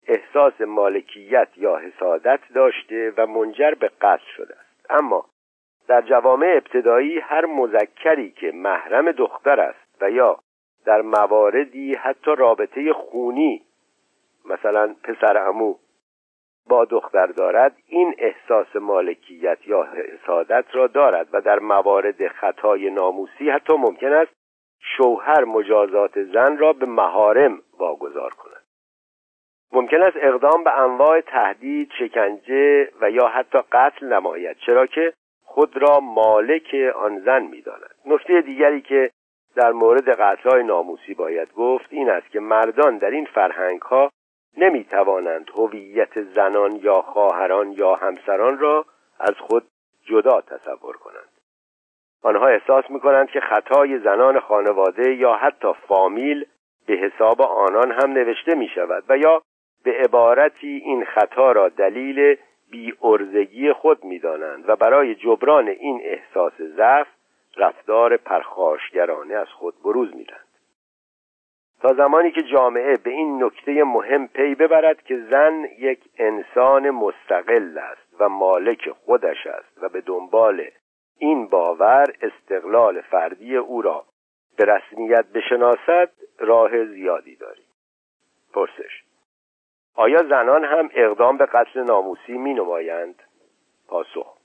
احساس 0.07 0.61
مالکیت 0.61 1.47
یا 1.57 1.77
حسادت 1.77 2.39
داشته 2.55 3.13
و 3.17 3.27
منجر 3.27 3.73
به 3.73 3.91
قتل 4.01 4.25
شده 4.35 4.55
است. 4.59 4.85
اما 4.89 5.25
در 5.87 6.01
جوامع 6.01 6.47
ابتدایی 6.47 7.19
هر 7.19 7.45
مذکری 7.45 8.31
که 8.31 8.51
محرم 8.51 9.11
دختر 9.11 9.59
است 9.59 10.01
و 10.01 10.11
یا 10.11 10.39
در 10.85 11.01
مواردی 11.01 11.95
حتی 11.95 12.31
رابطه 12.37 12.93
خونی 12.93 13.61
مثلا 14.45 14.95
پسر 15.03 15.37
امو 15.37 15.75
با 16.67 16.85
دختر 16.85 17.27
دارد 17.27 17.75
این 17.87 18.15
احساس 18.17 18.75
مالکیت 18.75 19.57
یا 19.67 19.83
حسادت 19.83 20.65
را 20.73 20.87
دارد 20.87 21.27
و 21.33 21.41
در 21.41 21.59
موارد 21.59 22.27
خطای 22.27 22.89
ناموسی 22.89 23.49
حتی 23.49 23.73
ممکن 23.73 24.13
است 24.13 24.31
شوهر 24.79 25.43
مجازات 25.43 26.23
زن 26.23 26.57
را 26.57 26.73
به 26.73 26.85
مهارم 26.85 27.61
واگذار 27.79 28.33
کند. 28.33 28.61
ممکن 29.71 30.01
است 30.01 30.17
اقدام 30.21 30.63
به 30.63 30.79
انواع 30.81 31.21
تهدید 31.21 31.91
شکنجه 31.99 32.89
و 33.01 33.11
یا 33.11 33.27
حتی 33.27 33.59
قتل 33.71 34.13
نماید 34.13 34.57
چرا 34.57 34.85
که 34.85 35.13
خود 35.43 35.77
را 35.77 35.99
مالک 35.99 36.75
آن 36.95 37.19
زن 37.19 37.43
می‌داند. 37.43 37.95
نکته 38.05 38.41
دیگری 38.41 38.81
که 38.81 39.11
در 39.55 39.71
مورد 39.71 40.09
قتلهای 40.09 40.63
ناموسی 40.63 41.13
باید 41.13 41.53
گفت 41.53 41.87
این 41.89 42.09
است 42.09 42.31
که 42.31 42.39
مردان 42.39 42.97
در 42.97 43.09
این 43.09 43.25
فرهنگ 43.25 43.81
ها 43.81 44.11
نمی 44.57 44.83
توانند 44.83 45.49
هویت 45.55 46.21
زنان 46.21 46.75
یا 46.75 47.01
خواهران 47.01 47.71
یا 47.71 47.95
همسران 47.95 48.59
را 48.59 48.85
از 49.19 49.35
خود 49.39 49.67
جدا 50.05 50.41
تصور 50.41 50.97
کنند. 50.97 51.29
آنها 52.23 52.47
احساس 52.47 52.83
می 52.89 52.99
کنند 52.99 53.29
که 53.29 53.39
خطای 53.39 53.99
زنان 53.99 54.39
خانواده 54.39 55.13
یا 55.13 55.33
حتی 55.33 55.73
فامیل 55.87 56.45
به 56.87 56.93
حساب 56.93 57.41
آنان 57.41 57.91
هم 57.91 58.11
نوشته 58.11 58.55
می 58.55 58.67
شود 58.67 59.03
و 59.09 59.17
یا 59.17 59.41
به 59.83 59.91
عبارتی 59.91 60.81
این 60.85 61.05
خطا 61.05 61.51
را 61.51 61.69
دلیل 61.69 62.37
بی 62.71 62.93
ارزگی 63.01 63.73
خود 63.73 64.03
می 64.03 64.19
دانند 64.19 64.69
و 64.69 64.75
برای 64.75 65.15
جبران 65.15 65.67
این 65.67 66.01
احساس 66.03 66.53
ضعف 66.61 67.07
رفتار 67.57 68.17
پرخاشگرانه 68.17 69.33
از 69.33 69.47
خود 69.47 69.73
بروز 69.83 70.15
می‌دهند. 70.15 70.50
تا 71.82 71.93
زمانی 71.93 72.32
که 72.32 72.41
جامعه 72.41 72.97
به 72.97 73.09
این 73.09 73.43
نکته 73.43 73.84
مهم 73.84 74.27
پی 74.27 74.55
ببرد 74.55 75.01
که 75.01 75.19
زن 75.29 75.65
یک 75.79 75.99
انسان 76.17 76.89
مستقل 76.89 77.77
است 77.77 78.15
و 78.19 78.29
مالک 78.29 78.89
خودش 78.89 79.47
است 79.47 79.84
و 79.84 79.89
به 79.89 80.01
دنبال 80.01 80.67
این 81.17 81.47
باور 81.47 82.05
استقلال 82.21 83.01
فردی 83.01 83.57
او 83.57 83.82
را 83.82 84.05
به 84.57 84.65
رسمیت 84.65 85.25
بشناسد 85.25 86.11
راه 86.39 86.86
زیادی 86.86 87.36
داریم 87.36 87.65
پرسش 88.53 89.03
آیا 89.95 90.23
زنان 90.23 90.65
هم 90.65 90.89
اقدام 90.93 91.38
به 91.38 91.45
قتل 91.45 91.84
ناموسی 91.84 92.38
می 92.38 92.53
نمایند؟ 92.53 93.23
پاسخ 93.88 94.40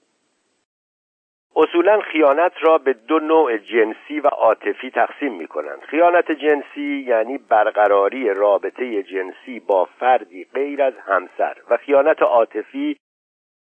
اصولا 1.56 2.00
خیانت 2.00 2.52
را 2.60 2.78
به 2.78 2.92
دو 2.92 3.18
نوع 3.18 3.56
جنسی 3.56 4.20
و 4.20 4.26
عاطفی 4.26 4.90
تقسیم 4.90 5.34
می 5.34 5.46
کنند 5.46 5.80
خیانت 5.80 6.32
جنسی 6.32 7.04
یعنی 7.06 7.38
برقراری 7.38 8.34
رابطه 8.34 9.02
جنسی 9.02 9.60
با 9.60 9.84
فردی 9.84 10.46
غیر 10.54 10.82
از 10.82 10.94
همسر 11.06 11.56
و 11.70 11.76
خیانت 11.76 12.22
عاطفی 12.22 12.96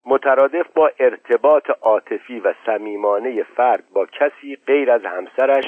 مترادف 0.07 0.67
با 0.75 0.91
ارتباط 0.99 1.71
عاطفی 1.83 2.41
و 2.41 2.55
صمیمانه 2.67 3.43
فرد 3.43 3.85
با 3.95 4.07
کسی 4.07 4.57
غیر 4.67 4.91
از 4.91 5.05
همسرش 5.05 5.65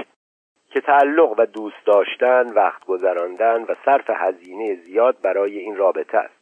که 0.71 0.81
تعلق 0.81 1.35
و 1.39 1.47
دوست 1.47 1.87
داشتن 1.87 2.53
وقت 2.53 2.85
گذراندن 2.85 3.63
و 3.63 3.75
صرف 3.85 4.11
هزینه 4.11 4.75
زیاد 4.75 5.17
برای 5.23 5.59
این 5.59 5.77
رابطه 5.77 6.19
است. 6.19 6.40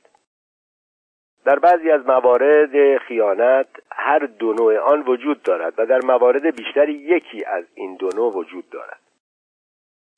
در 1.49 1.59
بعضی 1.59 1.91
از 1.91 2.07
موارد 2.07 2.99
خیانت 2.99 3.67
هر 3.93 4.19
دو 4.19 4.53
نوع 4.53 4.79
آن 4.79 5.03
وجود 5.03 5.43
دارد 5.43 5.75
و 5.79 5.87
در 5.87 6.01
موارد 6.05 6.57
بیشتری 6.57 6.93
یکی 6.93 7.45
از 7.45 7.65
این 7.75 7.97
دو 7.97 8.09
نوع 8.17 8.35
وجود 8.35 8.71
دارد. 8.71 9.01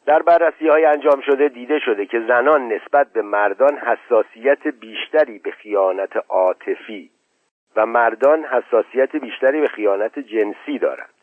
در 0.06 0.22
بررسی 0.22 0.68
های 0.68 0.84
انجام 0.84 1.20
شده 1.20 1.48
دیده 1.48 1.78
شده 1.78 2.06
که 2.06 2.20
زنان 2.20 2.72
نسبت 2.72 3.12
به 3.12 3.22
مردان 3.22 3.78
حساسیت 3.78 4.66
بیشتری 4.66 5.38
به 5.38 5.50
خیانت 5.50 6.16
عاطفی 6.28 7.10
و 7.76 7.86
مردان 7.86 8.44
حساسیت 8.44 9.16
بیشتری 9.16 9.60
به 9.60 9.68
خیانت 9.68 10.18
جنسی 10.18 10.78
دارند. 10.78 11.14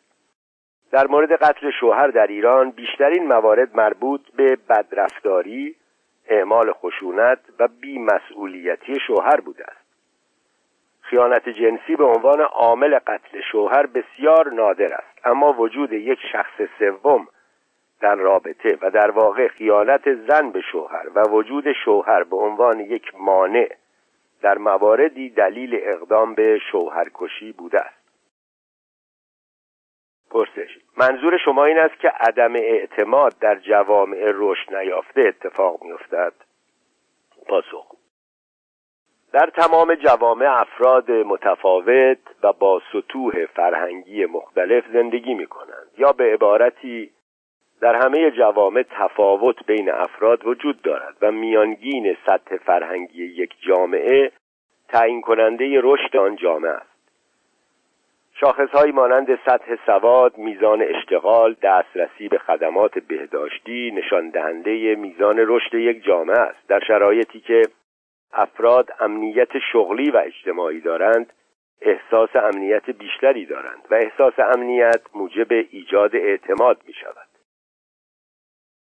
در 0.91 1.07
مورد 1.07 1.31
قتل 1.31 1.71
شوهر 1.79 2.07
در 2.07 2.27
ایران 2.27 2.71
بیشترین 2.71 3.27
موارد 3.27 3.75
مربوط 3.75 4.21
به 4.35 4.57
بدرفتاری، 4.69 5.75
اعمال 6.27 6.73
خشونت 6.73 7.39
و 7.59 7.67
بیمسئولیتی 7.67 8.99
شوهر 9.07 9.39
بوده 9.39 9.63
است. 9.63 9.86
خیانت 11.09 11.49
جنسی 11.49 11.95
به 11.95 12.03
عنوان 12.03 12.41
عامل 12.41 12.99
قتل 12.99 13.41
شوهر 13.51 13.85
بسیار 13.85 14.53
نادر 14.53 14.93
است. 14.93 15.27
اما 15.27 15.53
وجود 15.53 15.93
یک 15.93 16.19
شخص 16.31 16.61
سوم 16.79 17.27
در 18.01 18.15
رابطه 18.15 18.77
و 18.81 18.91
در 18.91 19.11
واقع 19.11 19.47
خیانت 19.47 20.13
زن 20.13 20.49
به 20.51 20.61
شوهر 20.61 21.09
و 21.15 21.21
وجود 21.21 21.73
شوهر 21.85 22.23
به 22.23 22.35
عنوان 22.35 22.79
یک 22.79 23.15
مانع 23.19 23.69
در 24.41 24.57
مواردی 24.57 25.29
دلیل 25.29 25.79
اقدام 25.83 26.33
به 26.33 26.59
شوهرکشی 26.71 27.51
بوده 27.51 27.79
است. 27.79 27.97
پرسش 30.31 30.77
منظور 30.97 31.37
شما 31.37 31.65
این 31.65 31.79
است 31.79 31.99
که 31.99 32.09
عدم 32.09 32.55
اعتماد 32.55 33.39
در 33.39 33.55
جوامع 33.55 34.31
رشد 34.35 34.75
نیافته 34.75 35.21
اتفاق 35.21 35.83
میافتد؟ 35.83 36.33
پاسخ 37.47 37.96
در 39.37 39.49
تمام 39.49 39.95
جوامع 39.95 40.59
افراد 40.59 41.11
متفاوت 41.11 42.17
و 42.43 42.53
با 42.53 42.81
سطوح 42.93 43.45
فرهنگی 43.45 44.25
مختلف 44.25 44.83
زندگی 44.93 45.33
می 45.33 45.47
کنند 45.47 45.87
یا 45.97 46.11
به 46.11 46.33
عبارتی 46.33 47.11
در 47.81 47.95
همه 47.95 48.31
جوامع 48.31 48.83
تفاوت 48.91 49.65
بین 49.65 49.91
افراد 49.91 50.47
وجود 50.47 50.81
دارد 50.81 51.15
و 51.21 51.31
میانگین 51.31 52.17
سطح 52.25 52.57
فرهنگی 52.57 53.25
یک 53.25 53.53
جامعه 53.67 54.31
تعیین 54.89 55.21
کننده 55.21 55.79
رشد 55.83 56.17
آن 56.17 56.35
جامعه 56.35 56.71
است. 56.71 56.97
شاخصهایی 58.33 58.91
مانند 58.91 59.39
سطح 59.45 59.75
سواد، 59.85 60.37
میزان 60.37 60.81
اشتغال، 60.81 61.55
دسترسی 61.61 62.27
به 62.27 62.37
خدمات 62.37 62.99
بهداشتی 62.99 63.91
نشان 63.95 64.29
دهنده 64.29 64.95
میزان 64.95 65.35
رشد 65.39 65.73
یک 65.73 66.03
جامعه 66.03 66.37
است. 66.37 66.67
در 66.67 66.79
شرایطی 66.79 67.39
که 67.39 67.63
افراد 68.33 68.89
امنیت 68.99 69.59
شغلی 69.71 70.11
و 70.11 70.17
اجتماعی 70.17 70.81
دارند 70.81 71.33
احساس 71.81 72.29
امنیت 72.35 72.89
بیشتری 72.89 73.45
دارند 73.45 73.85
و 73.91 73.93
احساس 73.93 74.33
امنیت 74.39 75.01
موجب 75.15 75.51
ایجاد 75.51 76.15
اعتماد 76.15 76.81
می 76.87 76.93
شود 76.93 77.27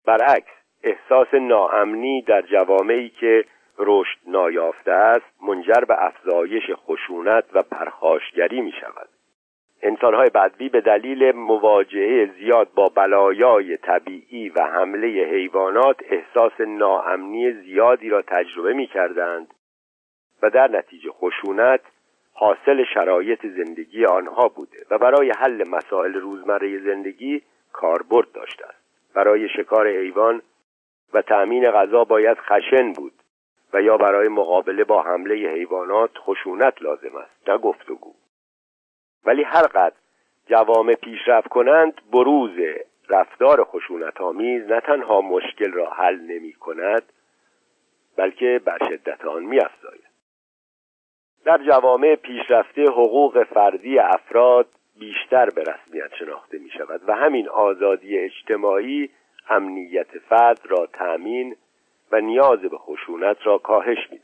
برعکس 0.06 0.52
احساس 0.82 1.34
ناامنی 1.34 2.22
در 2.22 2.42
جوامعی 2.42 3.08
که 3.08 3.44
رشد 3.78 4.18
نایافته 4.26 4.92
است 4.92 5.42
منجر 5.42 5.84
به 5.88 6.04
افزایش 6.04 6.70
خشونت 6.74 7.44
و 7.52 7.62
پرخاشگری 7.62 8.60
می 8.60 8.72
شود 8.72 9.08
انسانهای 9.82 10.30
بدبی 10.30 10.68
به 10.68 10.80
دلیل 10.80 11.32
مواجهه 11.32 12.30
زیاد 12.38 12.68
با 12.74 12.88
بلایای 12.88 13.76
طبیعی 13.76 14.48
و 14.48 14.62
حمله 14.62 15.06
حیوانات 15.06 15.96
احساس 16.10 16.60
ناامنی 16.60 17.52
زیادی 17.52 18.08
را 18.08 18.22
تجربه 18.22 18.72
می 18.72 18.86
کردند 18.86 19.54
و 20.42 20.50
در 20.50 20.70
نتیجه 20.70 21.10
خشونت 21.10 21.80
حاصل 22.32 22.84
شرایط 22.94 23.46
زندگی 23.46 24.04
آنها 24.04 24.48
بوده 24.48 24.86
و 24.90 24.98
برای 24.98 25.32
حل 25.38 25.68
مسائل 25.68 26.14
روزمره 26.14 26.78
زندگی 26.78 27.42
کاربرد 27.72 28.32
داشته 28.32 28.66
است. 28.66 29.14
برای 29.14 29.48
شکار 29.48 29.88
حیوان 29.88 30.42
و 31.12 31.22
تأمین 31.22 31.70
غذا 31.70 32.04
باید 32.04 32.38
خشن 32.38 32.92
بود 32.92 33.12
و 33.72 33.82
یا 33.82 33.96
برای 33.96 34.28
مقابله 34.28 34.84
با 34.84 35.02
حمله 35.02 35.34
حیوانات 35.34 36.10
خشونت 36.18 36.82
لازم 36.82 37.16
است. 37.16 37.48
نه 37.48 37.58
گفتگو. 37.58 38.14
ولی 39.24 39.42
هر 39.42 39.66
قدر 39.66 39.96
جوامع 40.46 40.94
پیشرفت 40.94 41.48
کنند 41.48 41.94
بروز 42.12 42.50
رفتار 43.08 43.64
خشونت 43.64 44.20
آمیز 44.20 44.66
نه 44.66 44.80
تنها 44.80 45.20
مشکل 45.20 45.72
را 45.72 45.90
حل 45.90 46.20
نمی 46.20 46.52
کند 46.52 47.02
بلکه 48.16 48.60
بر 48.64 48.78
شدت 48.88 49.24
آن 49.24 49.42
می 49.42 49.60
افزاید. 49.60 50.08
در 51.44 51.58
جوامع 51.58 52.14
پیشرفته 52.14 52.82
حقوق 52.82 53.44
فردی 53.44 53.98
افراد 53.98 54.68
بیشتر 54.98 55.50
به 55.50 55.62
رسمیت 55.62 56.14
شناخته 56.18 56.58
می 56.58 56.70
شود 56.70 57.00
و 57.08 57.14
همین 57.14 57.48
آزادی 57.48 58.18
اجتماعی 58.18 59.10
امنیت 59.50 60.18
فرد 60.18 60.60
را 60.64 60.86
تأمین 60.86 61.56
و 62.12 62.20
نیاز 62.20 62.60
به 62.60 62.78
خشونت 62.78 63.36
را 63.44 63.58
کاهش 63.58 63.98
می 64.10 64.18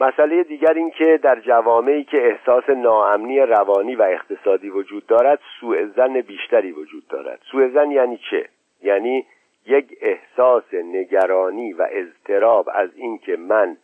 مسئله 0.00 0.42
دیگر 0.42 0.72
این 0.72 0.90
که 0.90 1.20
در 1.22 1.40
جوامعی 1.40 2.04
که 2.04 2.26
احساس 2.26 2.68
ناامنی 2.68 3.40
روانی 3.40 3.94
و 3.94 4.02
اقتصادی 4.02 4.70
وجود 4.70 5.06
دارد 5.06 5.38
سوء 5.60 5.86
زن 5.96 6.20
بیشتری 6.20 6.72
وجود 6.72 7.08
دارد. 7.08 7.40
سوء 7.50 7.68
زن 7.68 7.90
یعنی 7.90 8.20
چه؟ 8.30 8.48
یعنی 8.82 9.26
یک 9.66 9.98
احساس 10.00 10.74
نگرانی 10.74 11.72
و 11.72 11.86
اضطراب 11.90 12.70
از 12.74 12.90
اینکه 12.94 13.36
من 13.36 13.76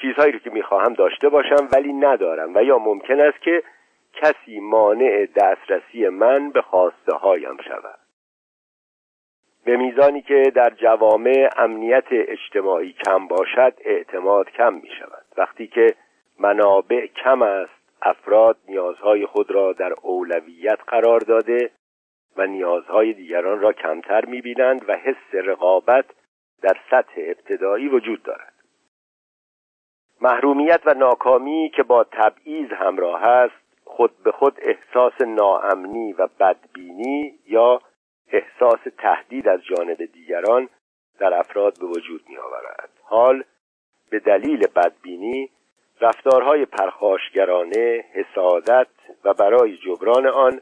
چیزهایی 0.00 0.32
رو 0.32 0.38
که 0.38 0.50
می‌خواهم 0.50 0.94
داشته 0.94 1.28
باشم 1.28 1.68
ولی 1.72 1.92
ندارم 1.92 2.54
و 2.54 2.62
یا 2.62 2.78
ممکن 2.78 3.20
است 3.20 3.40
که 3.40 3.62
کسی 4.12 4.60
مانع 4.60 5.26
دسترسی 5.36 6.08
من 6.08 6.50
به 6.50 6.62
خواسته 6.62 7.16
هایم 7.16 7.56
شود. 7.56 7.98
به 9.64 9.76
میزانی 9.76 10.22
که 10.22 10.52
در 10.54 10.70
جوامع 10.70 11.48
امنیت 11.56 12.04
اجتماعی 12.10 12.92
کم 13.06 13.26
باشد 13.26 13.74
اعتماد 13.84 14.50
کم 14.50 14.74
می 14.74 14.90
شود 15.00 15.23
وقتی 15.36 15.66
که 15.66 15.94
منابع 16.38 17.06
کم 17.06 17.42
است 17.42 17.84
افراد 18.02 18.56
نیازهای 18.68 19.26
خود 19.26 19.50
را 19.50 19.72
در 19.72 19.92
اولویت 20.02 20.78
قرار 20.86 21.20
داده 21.20 21.70
و 22.36 22.46
نیازهای 22.46 23.12
دیگران 23.12 23.60
را 23.60 23.72
کمتر 23.72 24.24
می 24.24 24.40
بینند 24.40 24.88
و 24.88 24.96
حس 24.96 25.34
رقابت 25.34 26.04
در 26.62 26.76
سطح 26.90 27.14
ابتدایی 27.16 27.88
وجود 27.88 28.22
دارد. 28.22 28.54
محرومیت 30.20 30.80
و 30.84 30.94
ناکامی 30.94 31.72
که 31.76 31.82
با 31.82 32.04
تبعیض 32.04 32.72
همراه 32.72 33.24
است 33.24 33.64
خود 33.84 34.22
به 34.24 34.32
خود 34.32 34.58
احساس 34.62 35.20
ناامنی 35.20 36.12
و 36.12 36.28
بدبینی 36.40 37.38
یا 37.46 37.80
احساس 38.32 38.80
تهدید 38.98 39.48
از 39.48 39.60
جانب 39.64 40.04
دیگران 40.04 40.68
در 41.18 41.34
افراد 41.34 41.78
به 41.80 41.86
وجود 41.86 42.24
می 42.28 42.36
آورد 42.36 42.90
حال 43.02 43.44
به 44.14 44.20
دلیل 44.20 44.66
بدبینی 44.66 45.50
رفتارهای 46.00 46.64
پرخاشگرانه 46.64 48.04
حسادت 48.12 48.86
و 49.24 49.34
برای 49.34 49.76
جبران 49.76 50.26
آن 50.26 50.60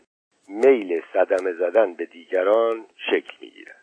میل 0.48 1.02
صدمه 1.12 1.52
زدن 1.52 1.94
به 1.94 2.06
دیگران 2.06 2.86
شکل 3.10 3.32
می 3.40 3.50
گیرد 3.50 3.81